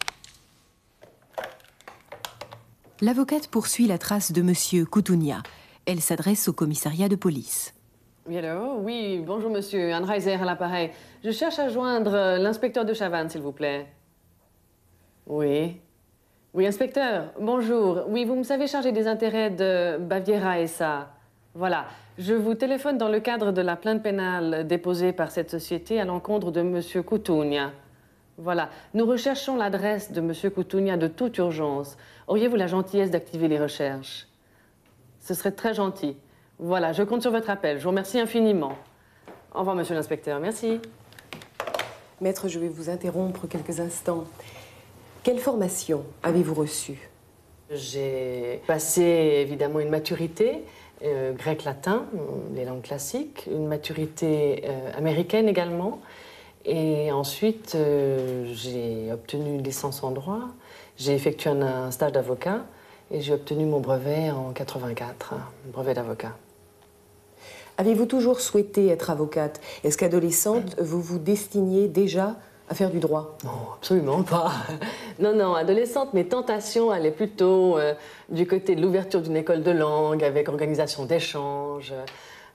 L'avocate 3.01 3.47
poursuit 3.47 3.85
la 3.85 3.97
trace 3.97 4.31
de 4.31 4.41
M. 4.41 4.85
Coutounia. 4.85 5.43
Elle 5.85 6.01
s'adresse 6.01 6.47
au 6.47 6.53
commissariat 6.53 7.09
de 7.09 7.15
police. 7.15 7.73
Oui, 8.25 8.37
allô? 8.37 8.79
Oui, 8.79 9.23
bonjour 9.25 9.49
monsieur, 9.49 9.93
Anne 9.93 10.03
Reiser 10.03 10.33
à 10.33 10.43
l'appareil. 10.43 10.91
Je 11.23 11.31
cherche 11.31 11.59
à 11.59 11.69
joindre 11.69 12.37
l'inspecteur 12.39 12.83
de 12.83 12.93
Chavannes, 12.93 13.29
s'il 13.29 13.41
vous 13.41 13.51
plaît. 13.51 13.87
Oui. 15.27 15.77
Oui, 16.53 16.65
inspecteur, 16.65 17.33
bonjour. 17.37 18.03
Oui, 18.07 18.23
vous 18.23 18.35
me 18.35 18.43
savez 18.43 18.65
charger 18.65 18.93
des 18.93 19.07
intérêts 19.07 19.49
de 19.49 19.97
Baviera 19.97 20.59
et 20.59 20.67
ça. 20.67 21.09
Voilà. 21.53 21.85
Je 22.17 22.33
vous 22.33 22.55
téléphone 22.55 22.97
dans 22.97 23.09
le 23.09 23.19
cadre 23.19 23.51
de 23.51 23.61
la 23.61 23.75
plainte 23.75 24.01
pénale 24.01 24.65
déposée 24.65 25.11
par 25.11 25.29
cette 25.29 25.51
société 25.51 25.99
à 25.99 26.05
l'encontre 26.05 26.51
de 26.51 26.61
M. 26.61 27.03
Coutounia. 27.03 27.71
Voilà. 28.37 28.69
Nous 28.93 29.05
recherchons 29.05 29.57
l'adresse 29.57 30.13
de 30.13 30.21
M. 30.21 30.51
Coutounia 30.51 30.95
de 30.95 31.07
toute 31.07 31.37
urgence. 31.39 31.97
Auriez-vous 32.27 32.55
la 32.55 32.67
gentillesse 32.67 33.11
d'activer 33.11 33.49
les 33.49 33.59
recherches? 33.59 34.27
Ce 35.19 35.33
serait 35.33 35.51
très 35.51 35.73
gentil. 35.73 36.15
Voilà, 36.57 36.93
je 36.93 37.03
compte 37.03 37.21
sur 37.21 37.31
votre 37.31 37.49
appel. 37.49 37.79
Je 37.79 37.83
vous 37.83 37.89
remercie 37.89 38.19
infiniment. 38.19 38.77
Au 39.53 39.59
revoir, 39.59 39.75
monsieur 39.75 39.93
l'inspecteur. 39.93 40.39
Merci. 40.39 40.79
Maître, 42.21 42.47
je 42.47 42.59
vais 42.59 42.69
vous 42.69 42.89
interrompre 42.89 43.45
quelques 43.47 43.81
instants. 43.81 44.23
Quelle 45.27 45.39
formation 45.39 46.05
avez-vous 46.23 46.53
reçue? 46.53 47.09
J'ai 47.69 48.61
passé 48.65 49.01
évidemment 49.01 49.81
une 49.81 49.89
maturité 49.89 50.63
euh, 51.03 51.33
grec-latin, 51.33 52.05
les 52.55 52.63
langues 52.63 52.81
classiques, 52.81 53.45
une 53.51 53.67
maturité 53.67 54.63
euh, 54.63 54.89
américaine 54.97 55.49
également. 55.49 55.99
Et 56.63 57.11
ensuite, 57.11 57.75
euh, 57.75 58.49
j'ai 58.53 59.11
obtenu 59.11 59.55
une 59.55 59.63
licence 59.63 60.01
en 60.01 60.11
droit, 60.11 60.43
j'ai 60.95 61.13
effectué 61.13 61.49
un, 61.49 61.91
stage 61.91 62.13
d'avocat 62.13 62.61
et 63.11 63.19
j'ai 63.19 63.33
obtenu 63.33 63.65
mon 63.65 63.81
brevet 63.81 64.31
en 64.31 64.53
84, 64.53 65.33
brevet 65.73 65.93
d'avocat. 65.93 66.37
Avez-vous 67.77 68.05
toujours 68.05 68.39
souhaité 68.39 68.87
être 68.87 69.09
avocate? 69.09 69.59
Est-ce 69.83 69.97
qu'adolescente, 69.97 70.79
vous 70.79 71.01
vous 71.01 71.19
destiniez 71.19 71.89
déjà 71.89 72.37
à 72.69 72.75
faire 72.75 72.89
du 72.89 72.99
droit 72.99 73.37
Non, 73.43 73.73
absolument 73.75 74.23
pas. 74.23 74.51
Non, 75.19 75.33
non, 75.33 75.55
adolescente, 75.55 76.13
mes 76.13 76.27
tentations 76.27 76.91
allaient 76.91 77.09
plutôt 77.09 77.79
euh, 77.79 77.95
du 78.29 78.45
côté 78.45 78.75
de 78.75 78.81
l'ouverture 78.83 79.19
d'une 79.19 79.35
école 79.35 79.63
de 79.63 79.71
langue 79.71 80.23
avec 80.23 80.47
organisation 80.47 81.05
d'échanges, 81.05 81.91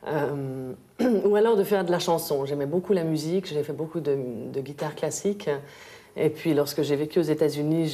euh, 0.07 0.73
ou 1.25 1.35
alors 1.35 1.57
de 1.57 1.65
faire 1.65 1.85
de 1.85 1.91
la 1.91 1.99
chanson. 1.99 2.47
J'aimais 2.47 2.67
beaucoup 2.67 2.93
la 2.93 3.03
musique, 3.03 3.47
j'ai 3.47 3.65
fait 3.65 3.73
beaucoup 3.73 3.99
de, 3.99 4.17
de, 4.53 4.61
guitare 4.61 4.95
classique. 4.95 5.51
Et 6.17 6.31
puis 6.31 6.55
lorsque 6.55 6.83
j'ai 6.83 6.95
vécu 6.95 7.19
aux 7.19 7.23
États-Unis, 7.23 7.89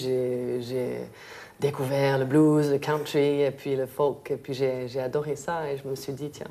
j'ai 0.61 0.99
découvert 1.61 2.19
le 2.19 2.25
blues, 2.25 2.71
le 2.71 2.79
country, 2.79 3.43
et 3.43 3.51
puis 3.51 3.75
le 3.75 3.87
folk, 3.87 4.31
et 4.31 4.37
puis 4.37 4.55
j'ai 4.55 5.01
adoré 5.01 5.35
ça, 5.37 5.71
et 5.71 5.77
je 5.77 5.89
me 5.89 5.95
suis 5.95 6.13
dit, 6.13 6.31
tiens, 6.31 6.47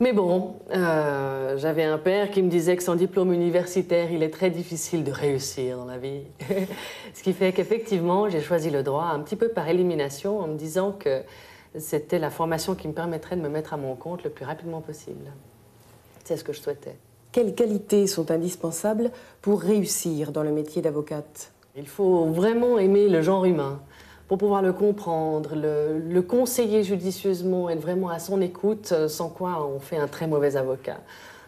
mais 0.00 0.12
bon, 0.12 0.56
euh, 0.70 1.56
j'avais 1.58 1.84
un 1.84 1.98
père 1.98 2.30
qui 2.30 2.42
me 2.42 2.48
disait 2.48 2.76
que 2.76 2.82
sans 2.82 2.94
diplôme 2.94 3.32
universitaire, 3.32 4.12
il 4.12 4.22
est 4.22 4.30
très 4.30 4.50
difficile 4.50 5.02
de 5.02 5.10
réussir 5.10 5.76
dans 5.76 5.84
la 5.84 5.98
vie. 5.98 6.22
Ce 7.14 7.22
qui 7.22 7.32
fait 7.32 7.52
qu'effectivement, 7.52 8.28
j'ai 8.28 8.40
choisi 8.40 8.70
le 8.70 8.82
droit 8.82 9.06
un 9.06 9.20
petit 9.20 9.36
peu 9.36 9.48
par 9.48 9.68
élimination 9.68 10.38
en 10.38 10.46
me 10.46 10.56
disant 10.56 10.92
que 10.92 11.22
c'était 11.76 12.18
la 12.18 12.30
formation 12.30 12.74
qui 12.74 12.88
me 12.88 12.92
permettrait 12.92 13.36
de 13.36 13.40
me 13.40 13.48
mettre 13.48 13.74
à 13.74 13.76
mon 13.76 13.96
compte 13.96 14.22
le 14.22 14.30
plus 14.30 14.44
rapidement 14.44 14.80
possible. 14.80 15.32
C'est 16.24 16.36
ce 16.36 16.44
que 16.44 16.52
je 16.52 16.60
souhaitais. 16.60 16.96
Quelles 17.32 17.54
qualités 17.54 18.06
sont 18.06 18.30
indispensables 18.30 19.10
pour 19.42 19.60
réussir 19.60 20.32
dans 20.32 20.42
le 20.42 20.50
métier 20.50 20.80
d'avocate? 20.80 21.52
Il 21.76 21.86
faut 21.86 22.24
vraiment 22.26 22.78
aimer 22.78 23.08
le 23.08 23.20
genre 23.20 23.44
humain 23.44 23.80
pour 24.28 24.36
pouvoir 24.36 24.60
le 24.60 24.74
comprendre, 24.74 25.54
le, 25.56 26.20
conseiller 26.20 26.84
judicieusement, 26.84 27.70
être 27.70 27.80
vraiment 27.80 28.10
à 28.10 28.18
son 28.18 28.42
écoute, 28.42 28.90
euh, 28.92 29.08
sans 29.08 29.30
quoi 29.30 29.66
on 29.66 29.80
fait 29.80 29.96
un 29.96 30.06
très 30.06 30.26
mauvais 30.26 30.56
avocat. 30.56 30.98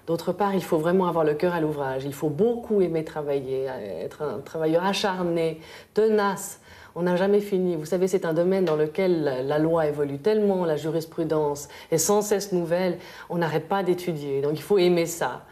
D'autre 0.07 0.33
part, 0.33 0.55
il 0.55 0.63
faut 0.63 0.79
vraiment 0.79 1.07
avoir 1.07 1.25
le 1.25 1.35
cœur 1.35 1.55
à 1.55 1.61
l'ouvrage. 1.61 2.05
Il 2.05 2.15
faut 2.15 2.31
beaucoup 2.31 2.81
aimer 2.81 3.05
travailler, 3.05 3.67
être 4.01 4.23
un 4.23 4.39
travailleur 4.39 4.83
acharné, 4.83 5.61
tenace. 5.95 6.61
On 6.97 7.03
n'a 7.03 7.17
jamais 7.17 7.41
fini. 7.41 7.77
Vous 7.77 7.85
savez, 7.85 8.09
c'est 8.09 8.25
un 8.25 8.33
domaine 8.33 8.65
dans 8.65 8.77
lequel 8.77 9.45
la 9.47 9.59
loi 9.59 9.87
évolue 9.87 10.19
tellement, 10.19 10.65
la 10.65 10.77
jurisprudence 10.77 11.69
est 11.93 11.99
sans 11.99 12.23
cesse 12.23 12.51
nouvelle. 12.51 12.99
On 13.29 13.39
n'arrête 13.39 13.69
pas 13.69 13.83
d'étudier. 13.85 14.41
Donc 14.41 14.55
il 14.55 14.63
faut 14.63 14.79
aimer 14.79 15.07
ça. 15.07 15.43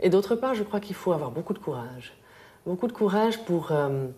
Et 0.00 0.10
d'autre 0.10 0.34
part, 0.34 0.54
je 0.54 0.64
crois 0.64 0.80
qu'il 0.80 0.96
faut 0.96 1.12
avoir 1.12 1.30
beaucoup 1.30 1.54
de 1.54 1.58
courage. 1.60 2.12
Beaucoup 2.66 2.88
de 2.88 2.92
courage 2.92 3.38
pour... 3.44 3.70
Euh, 3.70 4.08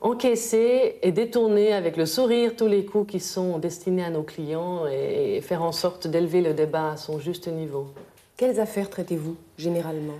encaisser 0.00 0.96
et 1.02 1.12
détourner 1.12 1.72
avec 1.72 1.96
le 1.96 2.06
sourire 2.06 2.56
tous 2.56 2.66
les 2.66 2.84
coups 2.84 3.12
qui 3.12 3.20
sont 3.20 3.58
destinés 3.58 4.04
à 4.04 4.10
nos 4.10 4.22
clients 4.22 4.86
et 4.86 5.40
faire 5.40 5.62
en 5.62 5.72
sorte 5.72 6.06
d'élever 6.06 6.40
le 6.40 6.54
débat 6.54 6.92
à 6.92 6.96
son 6.96 7.18
juste 7.18 7.48
niveau. 7.48 7.88
Quelles 8.36 8.60
affaires 8.60 8.88
traitez-vous 8.88 9.36
généralement? 9.56 10.14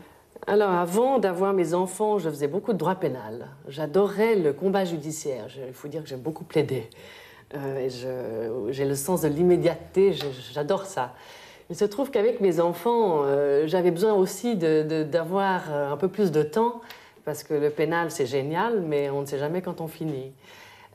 Alors, 0.47 0.71
avant 0.71 1.19
d'avoir 1.19 1.53
mes 1.53 1.75
enfants, 1.75 2.19
je 2.19 2.31
faisais 2.31 2.49
beaucoup 2.49 2.73
de 2.73 2.79
droit 2.79 2.95
pénal. 2.95 3.49
J'adorais 3.69 4.35
le 4.35 4.53
combat 4.53 4.85
judiciaire. 4.85 5.47
Il 5.67 5.75
faut 5.75 5.89
dire 5.89 6.03
que 6.03 6.09
j'ai 6.09 6.17
beaucoup 6.17 6.45
plaidé. 6.45 6.89
Euh, 7.55 8.69
j'ai 8.71 8.85
le 8.85 8.95
sens 8.95 9.23
de 9.23 9.29
l'immédiateté, 9.29 10.15
j'adore 10.53 10.87
ça. 10.87 11.15
Il 11.71 11.77
se 11.77 11.85
trouve 11.85 12.11
qu'avec 12.11 12.41
mes 12.41 12.61
enfants, 12.61 13.23
euh, 13.25 13.67
j'avais 13.67 13.91
besoin 13.91 14.15
aussi 14.15 14.57
d'avoir 14.57 15.63
euh, 15.71 15.93
un 15.93 15.97
peu 15.97 16.09
plus 16.09 16.31
de 16.31 16.43
temps 16.43 16.81
parce 17.29 17.43
que 17.43 17.53
le 17.53 17.69
pénal, 17.69 18.11
c'est 18.11 18.25
génial, 18.25 18.81
mais 18.81 19.11
on 19.11 19.21
ne 19.21 19.27
sait 19.27 19.39
jamais 19.39 19.61
quand 19.61 19.83
on 19.83 19.87
finit. 19.87 20.33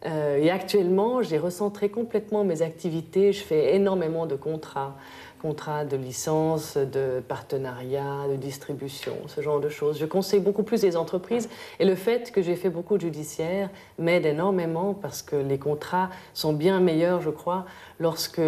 Euh, 0.08 0.38
et 0.38 0.50
actuellement, 0.50 1.22
j'ai 1.22 1.38
recentré 1.38 1.90
complètement 1.90 2.44
mes 2.44 2.64
activités. 2.64 3.34
Je 3.34 3.44
fais 3.44 3.76
énormément 3.76 4.26
de 4.26 4.36
contrats, 4.36 4.96
contrats 5.44 5.86
de 5.86 5.96
licence, 5.96 6.76
de 6.76 7.22
partenariat, 7.28 8.28
de 8.32 8.36
distribution, 8.36 9.14
ce 9.28 9.42
genre 9.42 9.60
de 9.60 9.70
choses. 9.70 10.00
Je 10.00 10.08
conseille 10.08 10.40
beaucoup 10.40 10.64
plus 10.64 10.82
les 10.82 10.98
entreprises 10.98 11.50
et 11.80 11.86
le 11.86 11.94
fait 11.94 12.32
que 12.32 12.42
j'ai 12.42 12.56
fait 12.56 12.72
beaucoup 12.72 12.96
de 12.98 13.02
judiciaire 13.02 13.70
m'aide 14.00 14.26
énormément 14.26 14.96
parce 14.96 15.22
que 15.22 15.36
les 15.36 15.60
contrats 15.60 16.10
sont 16.34 16.54
bien 16.54 16.80
meilleurs, 16.80 17.22
je 17.22 17.30
crois, 17.30 17.68
lorsque 18.00 18.42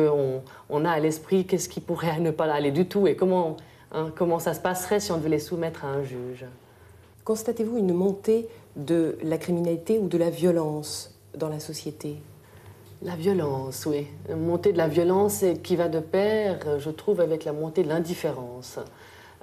on, 0.71 0.85
a 0.85 0.89
à 0.89 0.99
l'esprit 0.99 1.45
qu'est-ce 1.45 1.69
qui 1.69 1.81
pourrait 1.81 2.19
ne 2.19 2.31
pas 2.31 2.51
aller 2.51 2.71
du 2.71 2.87
tout 2.87 3.05
et 3.05 3.15
comment, 3.15 3.57
hein, 3.91 4.11
comment 4.15 4.39
ça 4.39 4.55
se 4.55 4.59
passerait 4.59 4.99
si 4.99 5.11
on 5.11 5.17
devait 5.17 5.29
les 5.29 5.37
soumettre 5.37 5.85
à 5.85 5.89
un 5.89 6.01
juge. 6.01 6.47
Constatez-vous 7.25 7.77
une 7.79 7.93
montée 7.93 8.47
de 8.75 9.17
la 9.23 9.39
criminalité 9.39 9.97
ou 9.97 10.07
de 10.07 10.17
la 10.19 10.29
violence 10.29 11.11
dans 11.35 11.49
la 11.49 11.59
société? 11.59 12.17
La 13.01 13.15
violence, 13.15 13.87
oui. 13.87 14.05
Une 14.29 14.45
montée 14.45 14.71
de 14.71 14.77
la 14.77 14.87
violence 14.87 15.43
qui 15.63 15.75
va 15.75 15.89
de 15.89 15.99
pair, 15.99 16.79
je 16.79 16.89
trouve, 16.91 17.19
avec 17.19 17.43
la 17.43 17.51
montée 17.51 17.81
de 17.81 17.89
l'indifférence. 17.89 18.77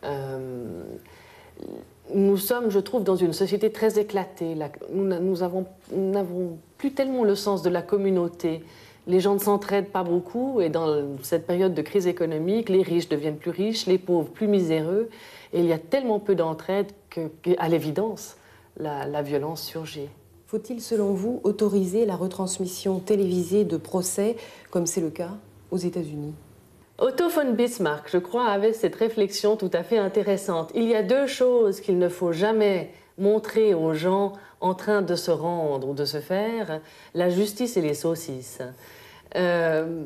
Euh, 0.04 0.84
nous 2.14 2.36
sommes, 2.36 2.70
je 2.70 2.78
trouve, 2.78 3.02
dans 3.02 3.16
une 3.16 3.32
société 3.32 3.72
très 3.72 3.98
éclatée. 3.98 4.56
nous 4.92 5.04
n'avons 5.04 5.66
plus 6.78 6.92
tellement 6.92 7.24
le 7.24 7.34
sens 7.34 7.62
de 7.62 7.70
la 7.70 7.82
communauté. 7.82 8.62
Les 9.06 9.18
gens 9.18 9.34
ne 9.34 9.40
s'entraident 9.40 9.90
pas 9.90 10.04
beaucoup 10.04 10.60
et 10.60 10.68
dans 10.68 11.16
cette 11.22 11.46
période 11.46 11.74
de 11.74 11.82
crise 11.82 12.06
économique, 12.06 12.68
les 12.68 12.82
riches 12.82 13.08
deviennent 13.08 13.36
plus 13.36 13.50
riches, 13.50 13.86
les 13.86 13.98
pauvres 13.98 14.28
plus 14.28 14.46
miséreux. 14.46 15.08
Et 15.52 15.60
il 15.60 15.66
y 15.66 15.72
a 15.72 15.78
tellement 15.78 16.20
peu 16.20 16.34
d'entraide 16.34 16.92
qu'à 17.10 17.68
l'évidence, 17.68 18.36
la, 18.78 19.22
violence 19.22 19.62
surgit. 19.62 20.08
Faut-il, 20.46 20.80
selon 20.80 21.14
vous, 21.14 21.40
autoriser 21.44 22.06
la 22.06 22.14
retransmission 22.14 23.00
télévisée 23.00 23.64
de 23.64 23.76
procès, 23.76 24.36
comme 24.70 24.86
c'est 24.86 25.00
le 25.00 25.10
cas 25.10 25.32
aux 25.70 25.78
États-Unis? 25.78 26.34
Otto 26.98 27.28
von 27.28 27.52
Bismarck, 27.52 28.08
je 28.08 28.18
crois, 28.18 28.46
avait 28.46 28.72
cette 28.72 28.94
réflexion 28.94 29.56
tout 29.56 29.70
à 29.72 29.82
fait 29.82 29.98
intéressante. 29.98 30.70
Il 30.74 30.84
y 30.84 30.94
a 30.94 31.02
deux 31.02 31.26
choses 31.26 31.80
qu'il 31.80 31.98
ne 31.98 32.08
faut 32.08 32.32
jamais 32.32 32.90
montrer 33.18 33.74
aux 33.74 33.94
gens 33.94 34.32
en 34.60 34.74
train 34.74 35.02
de 35.02 35.16
se 35.16 35.30
rendre 35.30 35.88
ou 35.88 35.94
de 35.94 36.04
se 36.04 36.20
faire, 36.20 36.80
la 37.14 37.28
justice 37.28 37.76
et 37.76 37.80
les 37.80 37.94
saucisses. 37.94 38.62
Euh, 39.36 40.04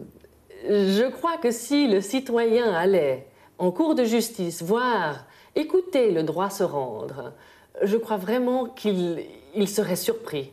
je 0.68 1.08
crois 1.10 1.36
que 1.36 1.50
si 1.50 1.88
le 1.88 2.00
citoyen 2.00 2.72
allait 2.72 3.26
en 3.58 3.70
cours 3.70 3.94
de 3.94 4.04
justice 4.04 4.62
voir 4.62 5.26
écouter 5.54 6.10
le 6.10 6.22
droit 6.22 6.50
se 6.50 6.64
rendre, 6.64 7.32
je 7.82 7.96
crois 7.96 8.16
vraiment 8.16 8.66
qu'il 8.66 9.68
serait 9.68 9.96
surpris. 9.96 10.52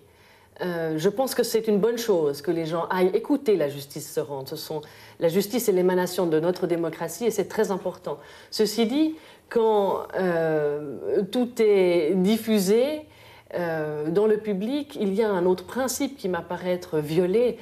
Euh, 0.61 0.97
je 0.97 1.09
pense 1.09 1.33
que 1.33 1.41
c'est 1.41 1.67
une 1.67 1.79
bonne 1.79 1.97
chose 1.97 2.41
que 2.41 2.51
les 2.51 2.65
gens 2.65 2.85
aillent 2.89 3.11
écouter 3.15 3.55
la 3.55 3.69
justice 3.69 4.13
se 4.13 4.19
rendre. 4.19 4.47
Ce 4.47 4.55
sont, 4.55 4.81
la 5.19 5.27
justice 5.27 5.67
est 5.67 5.71
l'émanation 5.71 6.27
de 6.27 6.39
notre 6.39 6.67
démocratie 6.67 7.25
et 7.25 7.31
c'est 7.31 7.47
très 7.47 7.71
important. 7.71 8.19
Ceci 8.51 8.85
dit, 8.85 9.15
quand 9.49 10.07
euh, 10.15 11.23
tout 11.31 11.49
est 11.61 12.13
diffusé 12.15 13.07
euh, 13.53 14.09
dans 14.09 14.25
le 14.25 14.37
public, 14.37 14.97
il 14.99 15.13
y 15.13 15.21
a 15.21 15.29
un 15.29 15.45
autre 15.45 15.65
principe 15.65 16.17
qui 16.17 16.29
m'apparaît 16.29 16.71
être 16.71 16.99
violé, 16.99 17.57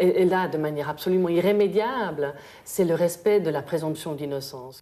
et 0.00 0.24
là 0.24 0.46
de 0.48 0.58
manière 0.58 0.88
absolument 0.88 1.28
irrémédiable, 1.28 2.34
c'est 2.64 2.84
le 2.84 2.94
respect 2.94 3.40
de 3.40 3.50
la 3.50 3.62
présomption 3.62 4.14
d'innocence. 4.14 4.80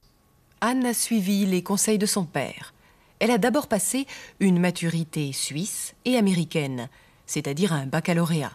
Anne 0.61 0.85
a 0.85 0.95
suivi 0.95 1.47
les 1.47 1.63
conseils 1.63 1.99
de 1.99 2.07
son 2.07 2.25
père. 2.25 2.75
Elle 3.19 3.31
a 3.31 3.39
d'abord 3.39 3.67
passé 3.67 4.07
une 4.41 4.59
maturité 4.59 5.33
suisse 5.33 5.95
et 6.05 6.17
américaine, 6.17 6.89
c'est-à-dire 7.25 7.73
un 7.73 7.87
baccalauréat. 7.87 8.53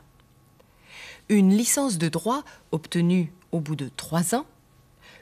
Une 1.30 1.50
licence 1.50 1.98
de 1.98 2.10
droit 2.10 2.44
obtenue 2.72 3.34
au 3.52 3.60
bout 3.60 3.76
de 3.76 3.90
trois 3.96 4.36
ans, 4.36 4.46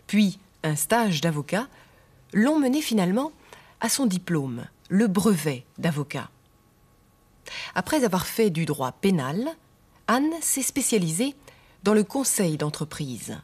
puis 0.08 0.40
un 0.64 0.76
stage 0.76 1.22
d'avocat, 1.22 1.68
l'ont 2.34 2.60
menée 2.60 2.82
finalement 2.82 3.32
à 3.80 3.90
son 3.90 4.06
diplôme, 4.06 4.66
le 4.90 5.08
brevet 5.08 5.66
d'avocat. 5.78 6.30
Après 7.76 8.04
avoir 8.04 8.28
fait 8.28 8.50
du 8.50 8.66
droit 8.66 8.92
pénal, 8.92 9.50
Anne 10.08 10.32
s'est 10.42 10.62
spécialisée 10.62 11.36
dans 11.84 11.94
le 11.94 12.04
conseil 12.04 12.58
d'entreprise. 12.58 13.38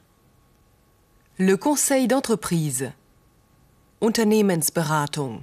Le 1.38 1.58
conseil 1.58 2.08
d'entreprise, 2.08 2.92
Unternehmensberatung. 4.02 5.42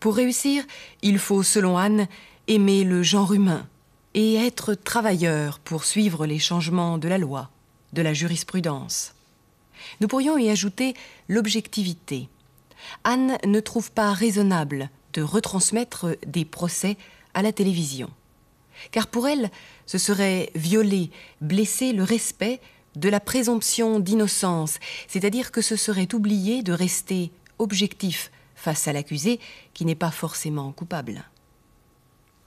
Pour 0.00 0.16
réussir, 0.16 0.64
il 1.02 1.18
faut, 1.18 1.42
selon 1.42 1.78
Anne, 1.78 2.08
aimer 2.48 2.84
le 2.84 3.02
genre 3.02 3.32
humain 3.32 3.68
et 4.14 4.34
être 4.34 4.74
travailleur 4.74 5.58
pour 5.58 5.84
suivre 5.84 6.26
les 6.26 6.38
changements 6.38 6.98
de 6.98 7.08
la 7.08 7.18
loi, 7.18 7.50
de 7.92 8.02
la 8.02 8.12
jurisprudence. 8.12 9.14
Nous 10.00 10.08
pourrions 10.08 10.38
y 10.38 10.50
ajouter 10.50 10.94
l'objectivité. 11.28 12.28
Anne 13.04 13.38
ne 13.44 13.60
trouve 13.60 13.92
pas 13.92 14.12
raisonnable 14.12 14.90
de 15.12 15.22
retransmettre 15.22 16.16
des 16.26 16.44
procès 16.44 16.96
à 17.34 17.42
la 17.42 17.52
télévision. 17.52 18.10
Car 18.90 19.06
pour 19.06 19.28
elle, 19.28 19.50
ce 19.86 19.98
serait 19.98 20.50
violer, 20.54 21.10
blesser 21.40 21.92
le 21.92 22.02
respect 22.02 22.60
de 22.96 23.08
la 23.08 23.20
présomption 23.20 24.00
d'innocence, 24.00 24.78
c'est-à-dire 25.08 25.50
que 25.50 25.60
ce 25.60 25.76
serait 25.76 26.14
oublier 26.14 26.62
de 26.62 26.72
rester 26.72 27.30
objectif 27.58 28.30
face 28.54 28.86
à 28.88 28.92
l'accusé 28.92 29.40
qui 29.74 29.84
n'est 29.84 29.94
pas 29.94 30.10
forcément 30.10 30.72
coupable. 30.72 31.24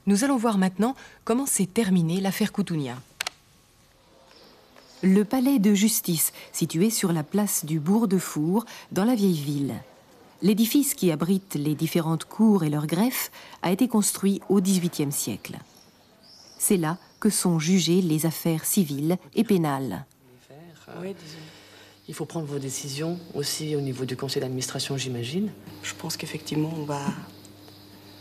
Nous 0.05 0.23
allons 0.23 0.37
voir 0.37 0.57
maintenant 0.57 0.95
comment 1.23 1.47
s'est 1.47 1.65
terminée 1.65 2.21
l'affaire 2.21 2.51
Coutounia. 2.51 2.95
Le 5.05 5.23
palais 5.23 5.59
de 5.59 5.75
justice, 5.75 6.33
situé 6.51 6.89
sur 6.89 7.13
la 7.13 7.21
place 7.21 7.63
du 7.63 7.79
Bourg 7.79 8.07
de 8.07 8.17
Four, 8.17 8.65
dans 8.91 9.05
la 9.05 9.13
vieille 9.13 9.39
ville. 9.39 9.75
L'édifice 10.41 10.95
qui 10.95 11.11
abrite 11.11 11.53
les 11.53 11.75
différentes 11.75 12.25
cours 12.25 12.63
et 12.63 12.71
leurs 12.71 12.87
greffes 12.87 13.29
a 13.61 13.71
été 13.71 13.87
construit 13.87 14.41
au 14.49 14.59
XVIIIe 14.61 15.11
siècle. 15.11 15.59
C'est 16.57 16.77
là 16.77 16.97
que 17.19 17.29
sont 17.29 17.59
jugées 17.59 18.01
les 18.01 18.25
affaires 18.25 18.65
civiles 18.65 19.17
et 19.35 19.43
pénales. 19.43 20.07
Il 22.07 22.15
faut 22.15 22.25
prendre 22.25 22.47
vos 22.47 22.57
décisions 22.57 23.19
aussi 23.35 23.75
au 23.75 23.81
niveau 23.81 24.05
du 24.05 24.17
conseil 24.17 24.41
d'administration, 24.41 24.97
j'imagine. 24.97 25.51
Je 25.83 25.93
pense 25.93 26.17
qu'effectivement, 26.17 26.73
on 26.75 26.83
va, 26.83 27.05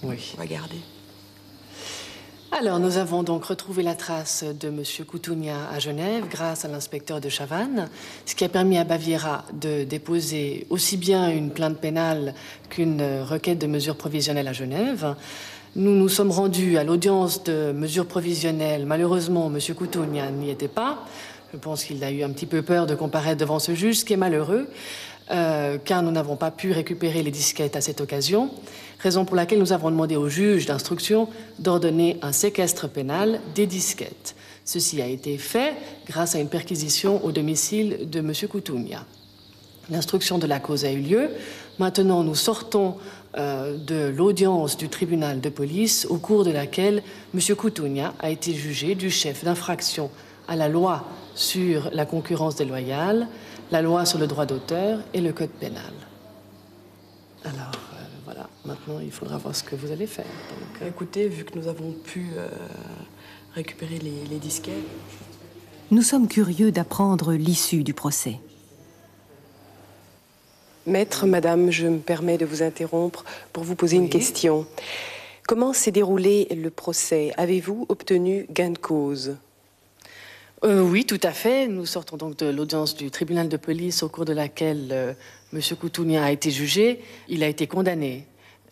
oui. 0.02 0.34
on 0.34 0.36
va 0.38 0.46
garder. 0.46 0.80
Alors, 2.56 2.78
nous 2.78 2.98
avons 2.98 3.24
donc 3.24 3.46
retrouvé 3.46 3.82
la 3.82 3.96
trace 3.96 4.44
de 4.44 4.68
M. 4.68 4.84
Coutounia 5.08 5.56
à 5.72 5.80
Genève 5.80 6.26
grâce 6.30 6.64
à 6.64 6.68
l'inspecteur 6.68 7.20
de 7.20 7.28
Chavannes, 7.28 7.88
ce 8.26 8.36
qui 8.36 8.44
a 8.44 8.48
permis 8.48 8.78
à 8.78 8.84
Baviera 8.84 9.44
de 9.54 9.82
déposer 9.82 10.64
aussi 10.70 10.96
bien 10.96 11.30
une 11.30 11.50
plainte 11.50 11.78
pénale 11.78 12.32
qu'une 12.70 13.02
requête 13.28 13.58
de 13.58 13.66
mesures 13.66 13.96
provisionnelles 13.96 14.46
à 14.46 14.52
Genève. 14.52 15.16
Nous 15.74 15.96
nous 15.96 16.08
sommes 16.08 16.30
rendus 16.30 16.78
à 16.78 16.84
l'audience 16.84 17.42
de 17.42 17.72
mesures 17.72 18.06
provisionnelles. 18.06 18.86
Malheureusement, 18.86 19.52
M. 19.52 19.74
Coutounia 19.74 20.30
n'y 20.30 20.48
était 20.48 20.68
pas. 20.68 21.04
Je 21.54 21.58
pense 21.60 21.84
qu'il 21.84 22.02
a 22.02 22.10
eu 22.10 22.24
un 22.24 22.30
petit 22.30 22.46
peu 22.46 22.62
peur 22.62 22.84
de 22.84 22.96
comparaître 22.96 23.38
devant 23.38 23.60
ce 23.60 23.76
juge, 23.76 24.00
ce 24.00 24.04
qui 24.04 24.12
est 24.12 24.16
malheureux, 24.16 24.66
euh, 25.30 25.78
car 25.78 26.02
nous 26.02 26.10
n'avons 26.10 26.34
pas 26.34 26.50
pu 26.50 26.72
récupérer 26.72 27.22
les 27.22 27.30
disquettes 27.30 27.76
à 27.76 27.80
cette 27.80 28.00
occasion 28.00 28.50
raison 28.98 29.24
pour 29.24 29.36
laquelle 29.36 29.60
nous 29.60 29.72
avons 29.72 29.88
demandé 29.88 30.16
au 30.16 30.28
juge 30.28 30.66
d'instruction 30.66 31.28
d'ordonner 31.60 32.18
un 32.22 32.32
séquestre 32.32 32.88
pénal 32.88 33.38
des 33.54 33.66
disquettes. 33.66 34.34
Ceci 34.64 35.00
a 35.00 35.06
été 35.06 35.38
fait 35.38 35.74
grâce 36.08 36.34
à 36.34 36.40
une 36.40 36.48
perquisition 36.48 37.24
au 37.24 37.30
domicile 37.30 38.10
de 38.10 38.18
M. 38.18 38.32
Coutounia. 38.50 39.04
L'instruction 39.90 40.38
de 40.38 40.48
la 40.48 40.58
cause 40.58 40.84
a 40.84 40.90
eu 40.90 41.02
lieu. 41.02 41.30
Maintenant, 41.78 42.24
nous 42.24 42.34
sortons 42.34 42.96
euh, 43.38 43.76
de 43.76 44.08
l'audience 44.08 44.76
du 44.76 44.88
tribunal 44.88 45.40
de 45.40 45.50
police 45.50 46.04
au 46.10 46.18
cours 46.18 46.44
de 46.44 46.50
laquelle 46.50 47.04
M. 47.32 47.54
Coutounia 47.54 48.12
a 48.18 48.30
été 48.30 48.54
jugé 48.54 48.96
du 48.96 49.08
chef 49.08 49.44
d'infraction 49.44 50.10
à 50.48 50.56
la 50.56 50.68
loi 50.68 51.04
sur 51.34 51.90
la 51.92 52.06
concurrence 52.06 52.56
déloyale, 52.56 53.28
la 53.70 53.82
loi 53.82 54.04
sur 54.06 54.18
le 54.18 54.26
droit 54.26 54.46
d'auteur 54.46 55.00
et 55.12 55.20
le 55.20 55.32
code 55.32 55.50
pénal. 55.50 55.92
Alors, 57.44 57.72
Maintenant, 58.64 58.98
il 58.98 59.12
faudra 59.12 59.36
voir 59.36 59.54
ce 59.54 59.62
que 59.62 59.76
vous 59.76 59.92
allez 59.92 60.06
faire. 60.06 60.24
Euh, 60.80 60.88
Écoutez, 60.88 61.28
vu 61.28 61.44
que 61.44 61.58
nous 61.58 61.68
avons 61.68 61.92
pu 61.92 62.28
euh, 62.34 62.48
récupérer 63.54 63.98
les, 63.98 64.24
les 64.30 64.38
disquettes. 64.38 64.72
Nous 65.90 66.00
sommes 66.00 66.28
curieux 66.28 66.72
d'apprendre 66.72 67.34
l'issue 67.34 67.84
du 67.84 67.92
procès. 67.92 68.40
Maître, 70.86 71.26
madame, 71.26 71.70
je 71.70 71.86
me 71.86 71.98
permets 71.98 72.38
de 72.38 72.46
vous 72.46 72.62
interrompre 72.62 73.24
pour 73.52 73.64
vous 73.64 73.74
poser 73.74 73.96
une 73.96 74.08
question. 74.08 74.66
Comment 75.46 75.74
s'est 75.74 75.92
déroulé 75.92 76.48
le 76.50 76.70
procès? 76.70 77.34
Avez-vous 77.36 77.84
obtenu 77.90 78.46
gain 78.50 78.70
de 78.70 78.78
cause? 78.78 79.36
Euh, 80.64 80.80
Oui, 80.82 81.04
tout 81.04 81.20
à 81.22 81.32
fait. 81.32 81.68
Nous 81.68 81.86
sortons 81.86 82.16
donc 82.16 82.38
de 82.38 82.46
l'audience 82.46 82.96
du 82.96 83.10
tribunal 83.10 83.48
de 83.48 83.56
police 83.56 84.02
au 84.02 84.08
cours 84.08 84.24
de 84.24 84.32
laquelle 84.32 85.16
M. 85.52 85.60
Coutounia 85.78 86.24
a 86.24 86.30
été 86.30 86.50
jugé. 86.50 87.00
Il 87.28 87.42
a 87.42 87.48
été 87.48 87.66
condamné 87.66 88.26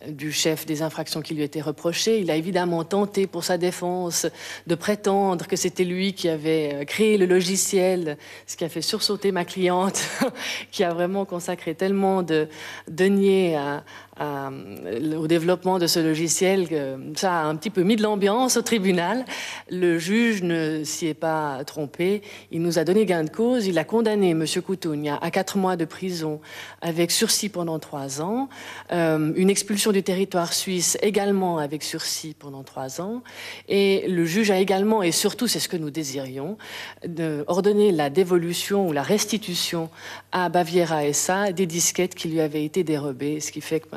du 0.07 0.31
chef 0.31 0.65
des 0.65 0.81
infractions 0.81 1.21
qui 1.21 1.33
lui 1.33 1.43
étaient 1.43 1.61
reprochées. 1.61 2.19
Il 2.19 2.29
a 2.29 2.35
évidemment 2.35 2.83
tenté 2.83 3.27
pour 3.27 3.43
sa 3.43 3.57
défense 3.57 4.27
de 4.67 4.75
prétendre 4.75 5.47
que 5.47 5.55
c'était 5.55 5.83
lui 5.83 6.13
qui 6.13 6.29
avait 6.29 6.71
euh, 6.73 6.85
créé 6.85 7.17
le 7.17 7.25
logiciel, 7.25 8.17
ce 8.47 8.57
qui 8.57 8.65
a 8.65 8.69
fait 8.69 8.81
sursauter 8.81 9.31
ma 9.31 9.45
cliente, 9.45 10.03
qui 10.71 10.83
a 10.83 10.93
vraiment 10.93 11.25
consacré 11.25 11.75
tellement 11.75 12.23
de 12.23 12.47
deniers 12.87 13.55
à, 13.55 13.83
au 14.19 15.27
développement 15.27 15.79
de 15.79 15.87
ce 15.87 15.99
logiciel 15.99 16.67
ça 17.15 17.41
a 17.41 17.43
un 17.45 17.55
petit 17.55 17.69
peu 17.69 17.83
mis 17.83 17.95
de 17.95 18.03
l'ambiance 18.03 18.57
au 18.57 18.61
tribunal. 18.61 19.25
Le 19.69 19.97
juge 19.97 20.43
ne 20.43 20.83
s'y 20.83 21.07
est 21.07 21.13
pas 21.13 21.63
trompé. 21.65 22.21
Il 22.51 22.61
nous 22.61 22.79
a 22.79 22.83
donné 22.83 23.05
gain 23.05 23.23
de 23.23 23.29
cause. 23.29 23.67
Il 23.67 23.77
a 23.77 23.83
condamné 23.83 24.31
M. 24.31 24.45
Coutounia 24.65 25.17
à 25.21 25.31
quatre 25.31 25.57
mois 25.57 25.75
de 25.75 25.85
prison 25.85 26.39
avec 26.81 27.11
sursis 27.11 27.49
pendant 27.49 27.79
trois 27.79 28.21
ans, 28.21 28.49
euh, 28.91 29.31
une 29.35 29.49
expulsion 29.49 29.91
du 29.91 30.03
territoire 30.03 30.53
suisse 30.53 30.97
également 31.01 31.57
avec 31.57 31.83
sursis 31.83 32.35
pendant 32.37 32.63
trois 32.63 33.01
ans. 33.01 33.23
Et 33.67 34.05
le 34.07 34.25
juge 34.25 34.51
a 34.51 34.59
également, 34.59 35.03
et 35.03 35.11
surtout 35.11 35.47
c'est 35.47 35.59
ce 35.59 35.69
que 35.69 35.77
nous 35.77 35.89
désirions, 35.89 36.57
de 37.05 37.43
ordonné 37.47 37.91
la 37.91 38.09
dévolution 38.09 38.87
ou 38.87 38.91
la 38.91 39.03
restitution 39.03 39.89
à 40.31 40.49
Baviera 40.49 41.11
SA 41.13 41.51
des 41.51 41.65
disquettes 41.65 42.15
qui 42.15 42.27
lui 42.27 42.41
avaient 42.41 42.65
été 42.65 42.83
dérobées, 42.83 43.39
ce 43.39 43.51
qui 43.51 43.61
fait 43.61 43.79
que 43.79 43.87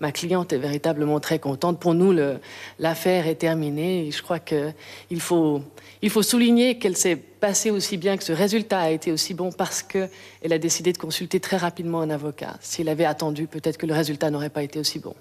ma, 0.00 0.12
cliente 0.12 0.52
est 0.52 0.58
véritablement 0.58 1.20
très 1.20 1.38
contente. 1.38 1.78
Pour 1.78 1.94
nous, 1.94 2.14
l'affaire 2.78 3.26
est 3.26 3.36
terminée. 3.36 4.06
Et 4.06 4.10
je 4.10 4.22
crois 4.22 4.38
qu'il 4.38 5.20
faut, 5.20 5.62
il 6.02 6.10
faut 6.10 6.22
souligner 6.22 6.78
qu'elle 6.78 6.96
s'est 6.96 7.16
passée 7.16 7.70
aussi 7.70 7.96
bien, 7.96 8.16
que 8.16 8.24
ce 8.24 8.32
résultat 8.32 8.80
a 8.80 8.90
été 8.90 9.12
aussi 9.12 9.34
bon 9.34 9.52
parce 9.52 9.82
qu'elle 9.82 10.52
a 10.52 10.58
décidé 10.58 10.92
de 10.92 10.98
consulter 10.98 11.40
très 11.40 11.56
rapidement 11.56 12.00
un 12.00 12.10
avocat. 12.10 12.56
S'il 12.60 12.88
avait 12.88 13.04
attendu, 13.04 13.46
peut-être 13.46 13.78
que 13.78 13.86
le 13.86 13.94
résultat 13.94 14.30
n'aurait 14.30 14.50
pas 14.50 14.62
été 14.62 14.78
aussi 14.78 14.98
bon. 14.98 15.14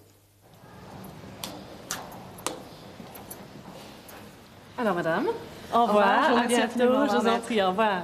Alors, 4.77 4.95
madame, 4.95 5.27
au 5.73 5.85
revoir, 5.85 6.37
à 6.37 6.47
bientôt, 6.47 6.79
je 6.79 7.17
vous 7.17 7.27
en 7.27 7.39
prie, 7.39 7.61
au 7.61 7.69
revoir. 7.69 8.03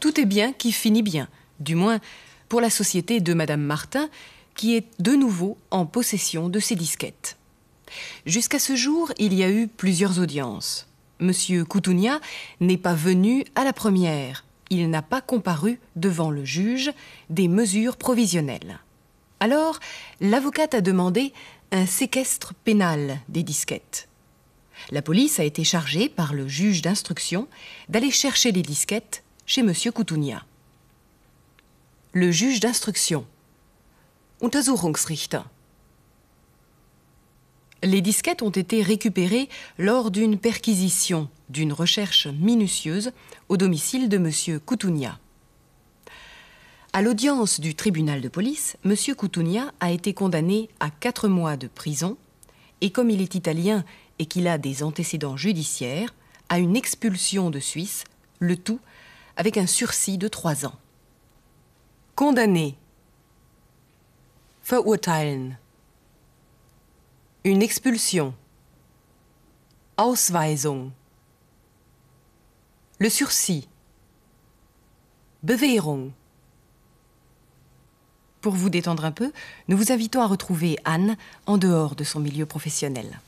Tout 0.00 0.20
est 0.20 0.24
bien 0.24 0.52
qui 0.52 0.72
finit 0.72 1.02
bien, 1.02 1.28
du 1.60 1.74
moins 1.74 1.98
pour 2.48 2.60
la 2.60 2.70
société 2.70 3.20
de 3.20 3.34
Madame 3.34 3.62
Martin, 3.62 4.08
qui 4.54 4.76
est 4.76 4.86
de 4.98 5.12
nouveau 5.12 5.58
en 5.70 5.86
possession 5.86 6.48
de 6.48 6.60
ses 6.60 6.76
disquettes. 6.76 7.36
Jusqu'à 8.26 8.58
ce 8.58 8.76
jour, 8.76 9.12
il 9.18 9.34
y 9.34 9.44
a 9.44 9.50
eu 9.50 9.68
plusieurs 9.68 10.18
audiences. 10.18 10.86
Monsieur 11.20 11.64
Coutounia 11.64 12.20
n'est 12.60 12.76
pas 12.76 12.94
venu 12.94 13.44
à 13.54 13.64
la 13.64 13.72
première, 13.72 14.44
il 14.70 14.90
n'a 14.90 15.02
pas 15.02 15.20
comparu 15.20 15.78
devant 15.96 16.30
le 16.30 16.44
juge 16.44 16.92
des 17.30 17.48
mesures 17.48 17.96
provisionnelles. 17.96 18.80
Alors, 19.40 19.78
l'avocate 20.20 20.74
a 20.74 20.80
demandé 20.80 21.32
un 21.70 21.86
séquestre 21.86 22.54
pénal 22.64 23.20
des 23.28 23.42
disquettes. 23.42 24.08
La 24.90 25.02
police 25.02 25.38
a 25.38 25.44
été 25.44 25.64
chargée 25.64 26.08
par 26.08 26.34
le 26.34 26.48
juge 26.48 26.82
d'instruction 26.82 27.48
d'aller 27.88 28.10
chercher 28.10 28.52
les 28.52 28.62
disquettes 28.62 29.22
chez 29.46 29.60
M. 29.60 29.72
Coutounia. 29.92 30.44
Le 32.16 32.30
juge 32.30 32.60
d'instruction. 32.60 33.26
Untersuchungsrichter. 34.40 35.40
Les 37.82 38.00
disquettes 38.02 38.42
ont 38.42 38.50
été 38.50 38.82
récupérées 38.82 39.48
lors 39.78 40.12
d'une 40.12 40.38
perquisition, 40.38 41.28
d'une 41.48 41.72
recherche 41.72 42.28
minutieuse 42.28 43.10
au 43.48 43.56
domicile 43.56 44.08
de 44.08 44.16
M. 44.16 44.60
Coutounia. 44.60 45.18
À 46.92 47.02
l'audience 47.02 47.58
du 47.58 47.74
tribunal 47.74 48.20
de 48.20 48.28
police, 48.28 48.76
M. 48.84 48.94
Coutounia 49.16 49.72
a 49.80 49.90
été 49.90 50.14
condamné 50.14 50.68
à 50.78 50.90
quatre 50.90 51.26
mois 51.26 51.56
de 51.56 51.66
prison 51.66 52.16
et 52.80 52.90
comme 52.90 53.10
il 53.10 53.22
est 53.22 53.34
italien 53.34 53.84
et 54.20 54.26
qu'il 54.26 54.46
a 54.46 54.56
des 54.56 54.84
antécédents 54.84 55.36
judiciaires, 55.36 56.14
à 56.48 56.60
une 56.60 56.76
expulsion 56.76 57.50
de 57.50 57.58
Suisse, 57.58 58.04
le 58.38 58.56
tout 58.56 58.78
avec 59.36 59.56
un 59.56 59.66
sursis 59.66 60.16
de 60.16 60.28
trois 60.28 60.64
ans. 60.64 60.78
Condamné. 62.14 62.76
Verurteilen. 64.62 65.58
Une 67.42 67.60
expulsion. 67.60 68.34
Ausweisung. 69.96 70.92
Le 73.00 73.10
sursis. 73.10 73.66
Bewährung. 75.42 76.12
Pour 78.40 78.52
vous 78.52 78.70
détendre 78.70 79.04
un 79.04 79.12
peu, 79.12 79.32
nous 79.66 79.76
vous 79.76 79.90
invitons 79.90 80.20
à 80.22 80.28
retrouver 80.28 80.78
Anne 80.84 81.16
en 81.46 81.58
dehors 81.58 81.96
de 81.96 82.04
son 82.04 82.20
milieu 82.20 82.46
professionnel. 82.46 83.18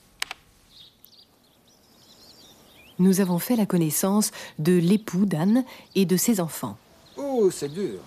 Nous 3.01 3.21
avons 3.21 3.41
fait 3.41 3.57
la 3.57 3.67
connaissance 3.67 4.31
de 4.61 4.79
l'époux 4.79 5.27
d'Anne 5.27 5.65
et 5.97 6.07
de 6.07 6.17
ses 6.17 6.41
enfants. 6.41 6.79
Oh, 7.17 7.51
c'est 7.51 7.69
dur. 7.69 7.99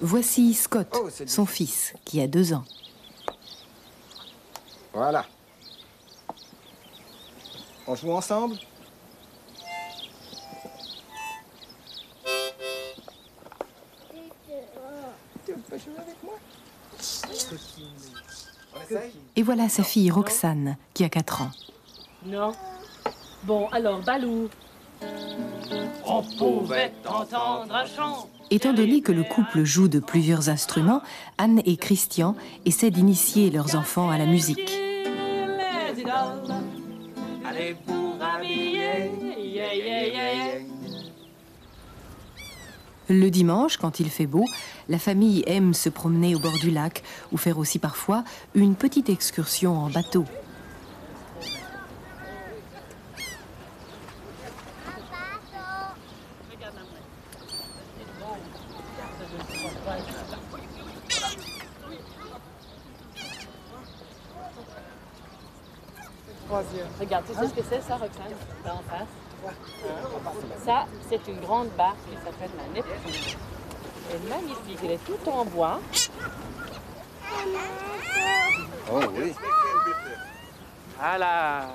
Voici 0.00 0.54
Scott, 0.54 0.88
Oh, 0.94 1.08
son 1.26 1.44
fils, 1.44 1.92
qui 2.04 2.20
a 2.20 2.26
deux 2.26 2.54
ans. 2.54 2.64
Voilà. 4.92 5.26
On 7.86 7.94
joue 7.94 8.10
ensemble? 8.12 8.56
Tu 15.44 15.52
veux 15.52 15.58
pas 15.58 15.76
jouer 15.78 15.92
avec 15.98 16.22
moi? 16.22 16.34
On 18.74 18.82
essaye? 18.82 19.12
Et 19.36 19.42
voilà 19.42 19.68
sa 19.68 19.82
fille 19.82 20.10
Roxane, 20.10 20.76
qui 20.94 21.04
a 21.04 21.08
quatre 21.08 21.42
ans. 21.42 21.50
Non. 22.24 22.52
Bon, 23.44 23.68
alors, 23.68 24.00
Balou. 24.00 24.48
On 26.04 26.22
pouvait 26.22 26.92
entendre 27.06 27.74
un 27.74 27.86
chant. 27.86 28.28
Étant 28.52 28.72
donné 28.72 29.00
que 29.00 29.12
le 29.12 29.22
couple 29.22 29.62
joue 29.62 29.86
de 29.86 30.00
plusieurs 30.00 30.48
instruments, 30.48 31.02
Anne 31.38 31.62
et 31.66 31.76
Christian 31.76 32.34
essaient 32.64 32.90
d'initier 32.90 33.48
leurs 33.48 33.76
enfants 33.76 34.10
à 34.10 34.18
la 34.18 34.26
musique. 34.26 34.76
Le 43.08 43.28
dimanche, 43.28 43.76
quand 43.76 44.00
il 44.00 44.10
fait 44.10 44.26
beau, 44.26 44.44
la 44.88 44.98
famille 44.98 45.44
aime 45.46 45.72
se 45.72 45.88
promener 45.88 46.34
au 46.34 46.40
bord 46.40 46.58
du 46.58 46.72
lac 46.72 47.04
ou 47.30 47.36
faire 47.36 47.58
aussi 47.58 47.78
parfois 47.78 48.24
une 48.56 48.74
petite 48.74 49.08
excursion 49.08 49.78
en 49.78 49.90
bateau. 49.90 50.24
Regarde, 67.00 67.24
tu 67.26 67.34
sais 67.34 67.48
ce 67.48 67.54
que 67.54 67.62
c'est 67.68 67.82
ça, 67.82 67.96
Roxane 67.96 68.34
Là 68.64 68.74
en 68.74 68.82
face? 68.90 69.08
Ça, 70.64 70.86
c'est 71.08 71.26
une 71.28 71.40
grande 71.40 71.70
barque 71.76 71.96
qui 72.10 72.16
s'appelle 72.16 72.50
la 72.58 72.74
Neptune. 72.74 73.36
Elle 74.10 74.16
est 74.16 74.28
magnifique, 74.28 74.78
elle 74.84 74.90
est 74.92 75.04
toute 75.04 75.26
en 75.28 75.44
bois. 75.44 75.80
Oh 78.92 79.00
oui. 79.16 79.32
Voilà. 80.98 81.68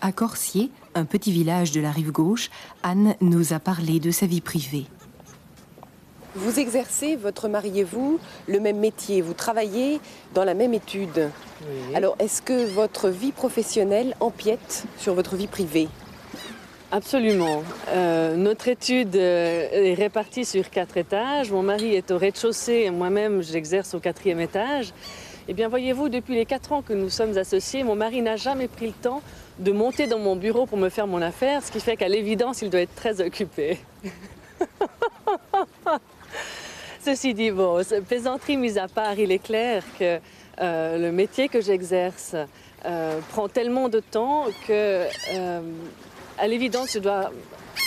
À 0.00 0.12
Corsier, 0.12 0.70
un 0.94 1.04
petit 1.04 1.30
village 1.30 1.72
de 1.72 1.80
la 1.80 1.90
rive 1.90 2.10
gauche, 2.10 2.50
Anne 2.82 3.14
nous 3.20 3.52
a 3.52 3.58
parlé 3.58 4.00
de 4.00 4.10
sa 4.10 4.26
vie 4.26 4.40
privée. 4.40 4.86
Vous 6.36 6.60
exercez, 6.60 7.16
votre 7.16 7.48
mari 7.48 7.80
et 7.80 7.84
vous, 7.84 8.20
le 8.46 8.60
même 8.60 8.78
métier, 8.78 9.22
vous 9.22 9.32
travaillez 9.32 10.00
dans 10.34 10.44
la 10.44 10.52
même 10.52 10.74
étude. 10.74 11.30
Alors, 11.94 12.14
est-ce 12.18 12.42
que 12.42 12.66
votre 12.66 13.08
vie 13.08 13.32
professionnelle 13.32 14.14
empiète 14.20 14.84
sur 14.98 15.14
votre 15.14 15.34
vie 15.34 15.46
privée? 15.46 15.88
Absolument. 16.92 17.62
Euh, 17.88 18.36
notre 18.36 18.68
étude 18.68 19.16
euh, 19.16 19.68
est 19.72 19.94
répartie 19.94 20.44
sur 20.44 20.68
quatre 20.68 20.98
étages. 20.98 21.50
Mon 21.50 21.62
mari 21.62 21.94
est 21.94 22.10
au 22.10 22.18
rez-de-chaussée 22.18 22.82
et 22.84 22.90
moi-même, 22.90 23.42
j'exerce 23.42 23.94
au 23.94 23.98
quatrième 23.98 24.40
étage. 24.40 24.92
Eh 25.48 25.54
bien, 25.54 25.68
voyez-vous, 25.68 26.10
depuis 26.10 26.34
les 26.34 26.44
quatre 26.44 26.72
ans 26.72 26.82
que 26.82 26.92
nous 26.92 27.08
sommes 27.08 27.38
associés, 27.38 27.82
mon 27.82 27.96
mari 27.96 28.20
n'a 28.20 28.36
jamais 28.36 28.68
pris 28.68 28.88
le 28.88 28.92
temps 28.92 29.22
de 29.58 29.72
monter 29.72 30.06
dans 30.06 30.18
mon 30.18 30.36
bureau 30.36 30.66
pour 30.66 30.76
me 30.76 30.90
faire 30.90 31.06
mon 31.06 31.22
affaire, 31.22 31.62
ce 31.62 31.72
qui 31.72 31.80
fait 31.80 31.96
qu'à 31.96 32.08
l'évidence, 32.08 32.60
il 32.60 32.68
doit 32.68 32.80
être 32.80 32.94
très 32.94 33.22
occupé. 33.22 33.78
Ceci 37.06 37.34
dit, 37.34 37.52
bon, 37.52 37.80
plaisanterie 38.08 38.56
mise 38.56 38.78
à 38.78 38.88
part, 38.88 39.16
il 39.16 39.30
est 39.30 39.38
clair 39.38 39.84
que 39.96 40.18
euh, 40.60 40.98
le 40.98 41.12
métier 41.12 41.48
que 41.48 41.60
j'exerce 41.60 42.34
euh, 42.84 43.20
prend 43.28 43.46
tellement 43.46 43.88
de 43.88 44.00
temps 44.00 44.46
que, 44.66 45.06
euh, 45.32 45.60
à 46.36 46.48
l'évidence, 46.48 46.94
je 46.94 46.98
dois 46.98 47.30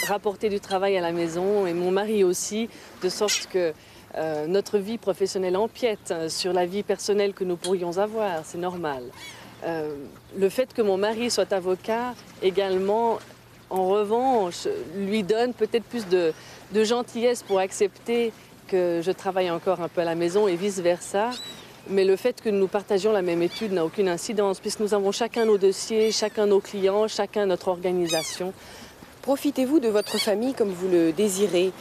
rapporter 0.08 0.47
du 0.47 0.62
travail 0.62 0.95
à 0.95 1.01
la 1.01 1.12
maison 1.12 1.67
et 1.67 1.73
mon 1.73 1.91
mari 1.91 2.23
aussi, 2.23 2.69
de 3.03 3.10
sorte 3.10 3.47
que 3.51 3.73
notre 4.47 4.77
vie 4.77 4.97
professionnelle 4.97 5.58
empiète 5.58 6.13
sur 6.29 6.53
la 6.53 6.65
vie 6.65 6.84
personnelle 6.84 7.34
que 7.34 7.43
nous 7.43 7.58
pourrions 7.58 7.97
avoir, 7.97 8.45
c'est 8.45 8.58
normal. 8.58 9.03
Le 9.65 10.49
fait 10.49 10.73
que 10.73 10.82
mon 10.82 10.95
mari 10.95 11.29
soit 11.29 11.51
avocat 11.51 12.15
également, 12.41 13.19
en 13.69 13.86
revanche, 13.86 14.65
lui 14.95 15.23
donne 15.23 15.53
peut-être 15.53 15.84
plus 15.84 16.08
de 16.08 16.34
gentillesse 16.84 17.43
pour 17.43 17.60
accepter 17.60 18.32
je 18.71 19.12
travaille 19.12 19.51
encore 19.51 19.82
un 19.82 19.88
peu 19.88 20.01
à 20.01 20.05
la 20.05 20.15
maison 20.15 20.47
et 20.47 20.55
vice-versa. 20.55 21.32
Mais 21.89 22.05
le 22.05 22.15
fait 22.15 22.41
que 22.41 22.49
nous 22.49 22.67
partagions 22.67 23.12
la 23.12 23.21
même 23.21 23.41
étude 23.41 23.71
n'a 23.71 23.84
aucune 23.84 24.10
incidence, 24.10 24.60
puisque 24.60 24.79
nous 24.79 24.93
avons 24.93 25.12
chacun 25.12 25.45
nos 25.45 25.58
dossiers, 25.58 26.12
chacun 26.12 26.45
nos 26.45 26.60
clients, 26.60 27.08
chacun 27.08 27.45
notre 27.45 27.69
organisation. 27.69 28.53
Profitez-vous 29.21 29.79
de 29.79 29.88
votre 29.88 30.17
famille 30.17 30.53
comme 30.53 30.69
vous 30.69 30.88
le 30.88 31.12
désirez 31.12 31.71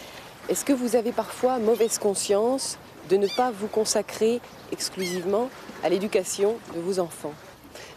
Est-ce 0.49 0.65
que 0.65 0.73
vous 0.73 0.97
avez 0.97 1.13
parfois 1.13 1.59
mauvaise 1.59 1.99
conscience 1.99 2.79
de 3.11 3.17
ne 3.17 3.27
pas 3.27 3.51
vous 3.51 3.69
consacrer 3.69 4.41
exclusivement 4.73 5.51
à 5.83 5.89
l'éducation 5.89 6.57
de 6.75 6.81
vos 6.81 7.01
enfants? 7.01 7.35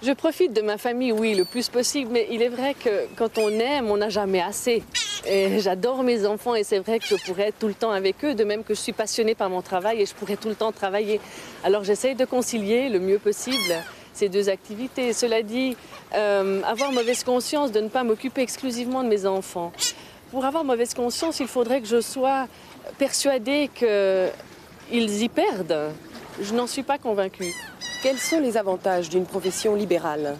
Je 0.03 0.13
profite 0.13 0.51
de 0.51 0.61
ma 0.61 0.79
famille, 0.79 1.11
oui, 1.11 1.35
le 1.35 1.45
plus 1.45 1.69
possible, 1.69 2.09
mais 2.11 2.27
il 2.31 2.41
est 2.41 2.49
vrai 2.49 2.73
que 2.73 3.05
quand 3.15 3.37
on 3.37 3.49
aime, 3.49 3.91
on 3.91 3.97
n'a 3.97 4.09
jamais 4.09 4.41
assez. 4.41 4.81
Et 5.27 5.59
j'adore 5.59 6.01
mes 6.01 6.25
enfants 6.25 6.55
et 6.55 6.63
c'est 6.63 6.79
vrai 6.79 6.97
que 6.97 7.05
je 7.05 7.15
pourrais 7.23 7.49
être 7.49 7.59
tout 7.59 7.67
le 7.67 7.75
temps 7.75 7.91
avec 7.91 8.25
eux, 8.25 8.33
de 8.33 8.43
même 8.43 8.63
que 8.63 8.73
je 8.73 8.79
suis 8.79 8.93
passionnée 8.93 9.35
par 9.35 9.51
mon 9.51 9.61
travail 9.61 10.01
et 10.01 10.07
je 10.07 10.15
pourrais 10.15 10.37
tout 10.37 10.49
le 10.49 10.55
temps 10.55 10.71
travailler. 10.71 11.21
Alors 11.63 11.83
j'essaye 11.83 12.15
de 12.15 12.25
concilier 12.25 12.89
le 12.89 12.99
mieux 12.99 13.19
possible 13.19 13.75
ces 14.11 14.27
deux 14.27 14.49
activités. 14.49 15.13
Cela 15.13 15.43
dit, 15.43 15.77
euh, 16.15 16.63
avoir 16.63 16.91
mauvaise 16.91 17.23
conscience 17.23 17.71
de 17.71 17.79
ne 17.79 17.87
pas 17.87 18.03
m'occuper 18.03 18.41
exclusivement 18.41 19.03
de 19.03 19.07
mes 19.07 19.27
enfants. 19.27 19.71
Pour 20.31 20.45
avoir 20.45 20.63
mauvaise 20.63 20.95
conscience, 20.95 21.39
il 21.39 21.47
faudrait 21.47 21.79
que 21.79 21.87
je 21.87 22.01
sois 22.01 22.47
persuadée 22.97 23.69
qu'ils 23.75 25.21
y 25.21 25.29
perdent. 25.29 25.91
Je 26.41 26.55
n'en 26.55 26.65
suis 26.65 26.83
pas 26.83 26.97
convaincue. 26.97 27.53
Quels 28.01 28.17
sont 28.17 28.39
les 28.39 28.57
avantages 28.57 29.09
d'une 29.09 29.27
profession 29.27 29.75
libérale 29.75 30.35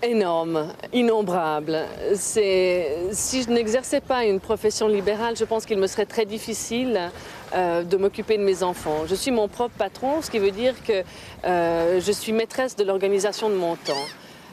Énorme, 0.00 0.72
innombrable. 0.92 1.86
Si 2.14 3.42
je 3.42 3.50
n'exerçais 3.50 4.00
pas 4.00 4.24
une 4.24 4.38
profession 4.38 4.86
libérale, 4.86 5.36
je 5.36 5.44
pense 5.44 5.66
qu'il 5.66 5.78
me 5.78 5.88
serait 5.88 6.06
très 6.06 6.24
difficile 6.24 7.10
euh, 7.52 7.82
de 7.82 7.96
m'occuper 7.96 8.38
de 8.38 8.44
mes 8.44 8.62
enfants. 8.62 9.06
Je 9.08 9.14
suis 9.16 9.32
mon 9.32 9.48
propre 9.48 9.74
patron, 9.76 10.22
ce 10.22 10.30
qui 10.30 10.38
veut 10.38 10.52
dire 10.52 10.74
que 10.84 11.02
euh, 11.44 12.00
je 12.00 12.12
suis 12.12 12.32
maîtresse 12.32 12.76
de 12.76 12.84
l'organisation 12.84 13.50
de 13.50 13.56
mon 13.56 13.74
temps. 13.74 14.06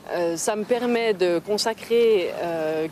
Euh, 0.09 0.37
ça 0.37 0.55
me 0.55 0.63
permet 0.63 1.13
de 1.13 1.39
consacrer 1.39 2.31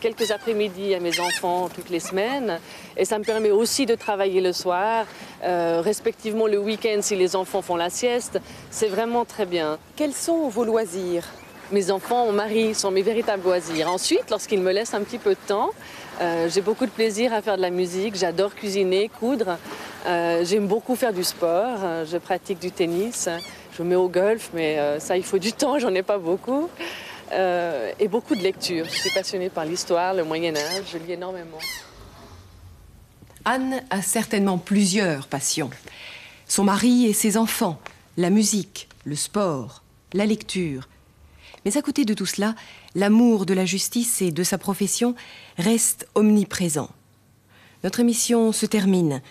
quelques 0.02 0.32
après-midi 0.32 0.94
à 0.94 1.00
mes 1.00 1.20
enfants 1.20 1.70
toutes 1.70 1.90
les 1.90 2.00
semaines 2.00 2.60
et 2.98 3.06
ça 3.06 3.18
me 3.20 3.24
permet 3.24 3.52
aussi 3.52 3.86
de 3.86 3.96
travailler 3.96 4.42
le 4.42 4.54
soir, 4.54 5.06
respectivement 5.44 6.48
le 6.48 6.58
week-end 6.58 7.00
si 7.02 7.16
les 7.16 7.36
enfants 7.36 7.62
font 7.62 7.76
la 7.76 7.90
sieste. 7.90 8.40
C'est 8.70 8.88
vraiment 8.88 9.26
très 9.26 9.46
bien. 9.46 9.78
Quels 9.96 10.14
sont 10.14 10.50
vos 10.50 10.66
loisirs? 10.66 11.26
Mes 11.72 11.90
enfants, 11.90 12.26
mon 12.26 12.32
mari 12.32 12.76
sont 12.76 12.92
mes 12.92 13.02
véritables 13.02 13.44
loisirs. 13.44 13.90
Ensuite, 13.90 14.30
lorsqu'ils 14.30 14.62
me 14.62 14.72
laissent 14.72 14.94
un 14.94 15.02
petit 15.02 15.18
peu 15.18 15.32
de 15.32 15.48
temps, 15.48 15.72
euh, 16.22 16.48
j'ai 16.48 16.62
beaucoup 16.62 16.86
de 16.86 16.92
plaisir 16.92 17.34
à 17.34 17.42
faire 17.42 17.58
de 17.58 17.62
la 17.64 17.72
musique, 17.72 18.16
j'adore 18.16 18.54
cuisiner, 18.54 19.10
coudre. 19.20 19.58
Euh, 20.06 20.46
j'aime 20.46 20.68
beaucoup 20.68 20.96
faire 20.96 21.12
du 21.12 21.24
sport, 21.24 21.80
euh, 21.84 22.06
je 22.06 22.18
pratique 22.18 22.60
du 22.60 22.70
tennis, 22.70 23.28
je 23.76 23.82
me 23.82 23.90
mets 23.90 23.96
au 23.96 24.08
golf, 24.08 24.52
mais 24.54 24.78
ça, 25.00 25.18
il 25.18 25.24
faut 25.24 25.40
du 25.40 25.54
temps, 25.54 25.80
j'en 25.80 25.94
ai 25.96 26.04
pas 26.04 26.20
beaucoup. 26.20 26.70
Et 27.32 28.08
beaucoup 28.08 28.36
de 28.36 28.42
lecture. 28.42 28.86
Je 28.86 29.00
suis 29.00 29.10
passionnée 29.12 29.50
par 29.50 29.66
l'histoire, 29.66 30.14
le 30.14 30.24
Moyen 30.24 30.56
Âge, 30.56 30.86
je 30.92 30.98
lis 30.98 31.14
énormément. 31.14 31.60
Anne 33.46 33.84
a 33.90 34.02
certainement 34.02 34.58
plusieurs 34.58 35.28
passions. 35.28 35.70
Son 36.48 36.64
mari 36.64 37.06
et 37.06 37.14
ses 37.14 37.38
enfants, 37.38 37.80
la 38.18 38.30
musique, 38.30 38.88
le 39.04 39.16
sport, 39.16 39.84
la 40.14 40.26
lecture, 40.26 40.88
mais 41.66 41.78
à 41.78 41.82
côté 41.82 42.06
de 42.06 42.14
tout 42.14 42.28
cela, 42.28 42.54
l'amour 42.94 43.46
de 43.46 43.54
la 43.56 43.66
justice 43.66 44.22
et 44.22 44.32
de 44.32 44.44
sa 44.44 44.60
profession 44.60 45.16
reste 45.58 46.08
omniprésent. 46.14 46.90
Notre 47.84 48.00
émission 48.00 48.52
se 48.52 48.68
termine, 48.68 49.22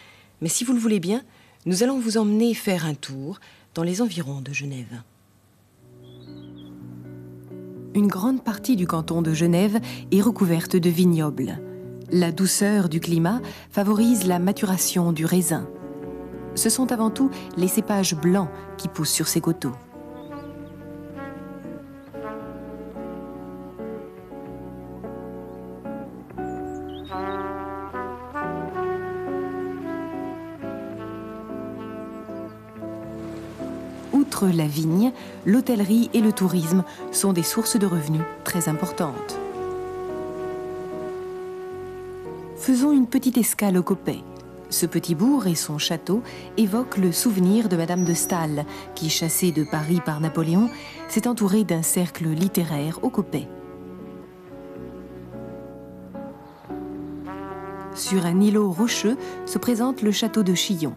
mais 0.41 0.49
si 0.49 0.65
vous 0.65 0.73
le 0.73 0.81
voulez 0.81 1.01
bien, 1.01 1.23
nous 1.65 1.85
allons 1.85 1.99
vous 1.99 2.19
emmener 2.19 2.53
faire 2.55 2.87
un 2.87 2.95
tour 2.95 3.41
dans 3.75 3.85
les 3.85 4.03
environs 4.03 4.41
de 4.41 4.53
Genève. 4.53 5.03
Une 7.95 8.09
grande 8.09 8.43
partie 8.43 8.75
du 8.75 8.89
canton 8.89 9.23
de 9.23 9.33
Genève 9.33 9.79
est 10.11 10.21
recouverte 10.21 10.75
de 10.75 10.91
vignobles. 10.91 11.61
La 12.11 12.33
douceur 12.33 12.89
du 12.89 12.99
climat 12.99 13.41
favorise 13.71 14.27
la 14.27 14.41
maturation 14.41 15.13
du 15.13 15.25
raisin. 15.25 15.69
Ce 16.57 16.71
sont 16.71 16.91
avant 16.91 17.11
tout 17.11 17.31
les 17.57 17.69
cépages 17.69 18.17
blancs 18.17 18.49
qui 18.79 18.89
poussent 18.89 19.13
sur 19.13 19.29
ces 19.29 19.41
coteaux. 19.41 19.77
La 34.43 34.67
vigne, 34.67 35.13
l'hôtellerie 35.47 36.11
et 36.13 36.21
le 36.21 36.33
tourisme 36.33 36.85
sont 37.13 37.33
des 37.33 37.43
sources 37.43 37.79
de 37.79 37.87
revenus 37.87 38.23
très 38.45 38.69
importantes. 38.69 39.39
Faisons 42.57 42.93
une 42.93 43.07
petite 43.07 43.39
escale 43.39 43.77
au 43.77 43.83
Coppet. 43.83 44.19
Ce 44.71 44.87
petit 44.87 45.15
bourg 45.15 45.47
et 45.47 45.55
son 45.55 45.79
château 45.79 46.23
évoquent 46.57 46.97
le 46.97 47.13
souvenir 47.13 47.69
de 47.69 47.77
Madame 47.77 48.05
de 48.05 48.15
Staël, 48.15 48.65
qui, 48.95 49.11
chassée 49.11 49.53
de 49.53 49.65
Paris 49.65 50.01
par 50.05 50.21
Napoléon, 50.21 50.69
s'est 51.09 51.29
entourée 51.29 51.65
d'un 51.65 51.83
cercle 51.83 52.27
littéraire 52.29 52.99
au 53.03 53.11
Coppet. 53.11 53.47
Sur 57.95 58.27
un 58.27 58.41
îlot 58.41 58.73
rocheux 58.73 59.17
se 59.47 59.59
présente 59.59 60.03
le 60.03 60.11
château 60.11 60.43
de 60.43 60.55
Chillon. 60.55 60.97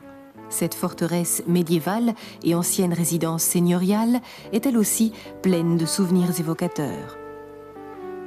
Cette 0.49 0.73
forteresse 0.73 1.43
médiévale 1.47 2.13
et 2.43 2.55
ancienne 2.55 2.93
résidence 2.93 3.43
seigneuriale 3.43 4.21
est 4.53 4.65
elle 4.65 4.77
aussi 4.77 5.12
pleine 5.41 5.77
de 5.77 5.86
souvenirs 5.86 6.39
évocateurs. 6.39 7.17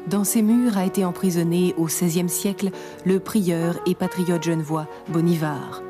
Dans 0.06 0.24
ses 0.24 0.42
murs 0.42 0.76
a 0.78 0.87
été 0.87 1.04
emprisonné 1.04 1.74
au 1.76 1.85
XVIe 1.85 2.28
siècle 2.28 2.70
le 3.04 3.20
prieur 3.20 3.78
et 3.87 3.94
patriote 3.94 4.42
genevois 4.42 4.87
Bonivard. 5.09 5.83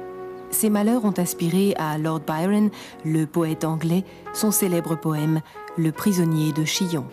Ses 0.50 0.68
malheurs 0.68 1.04
ont 1.04 1.14
inspiré 1.16 1.74
à 1.78 1.96
Lord 1.96 2.22
Byron, 2.26 2.70
le 3.04 3.24
poète 3.26 3.64
anglais, 3.64 4.04
son 4.34 4.50
célèbre 4.50 4.96
poème 4.96 5.40
Le 5.76 5.92
prisonnier 5.92 6.52
de 6.52 6.64
Chillon. 6.64 7.06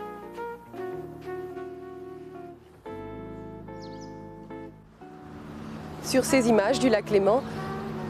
Sur 6.03 6.25
ces 6.25 6.49
images 6.49 6.79
du 6.79 6.89
lac 6.89 7.09
Léman, 7.11 7.43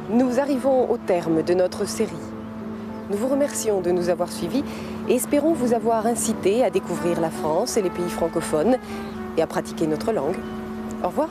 nous 0.10 0.40
arrivons 0.40 0.90
au 0.90 0.98
terme 0.98 1.44
de 1.44 1.54
notre 1.54 1.86
série. 1.86 2.12
Nous 3.10 3.18
vous 3.18 3.28
remercions 3.28 3.82
de 3.82 3.92
nous 3.92 4.10
avoir 4.10 4.32
suivis 4.32 4.64
et 5.10 5.16
espérons 5.16 5.54
vous 5.54 5.74
avoir 5.74 6.06
incité 6.06 6.64
à 6.64 6.70
découvrir 6.70 7.20
la 7.20 7.30
France 7.30 7.78
et 7.78 7.82
les 7.82 7.90
pays 7.90 8.10
francophones 8.10 8.78
et 9.38 9.42
à 9.42 9.48
pratiquer 9.48 9.88
notre 9.88 10.12
langue. 10.12 10.38
Au 11.04 11.08
revoir. 11.08 11.30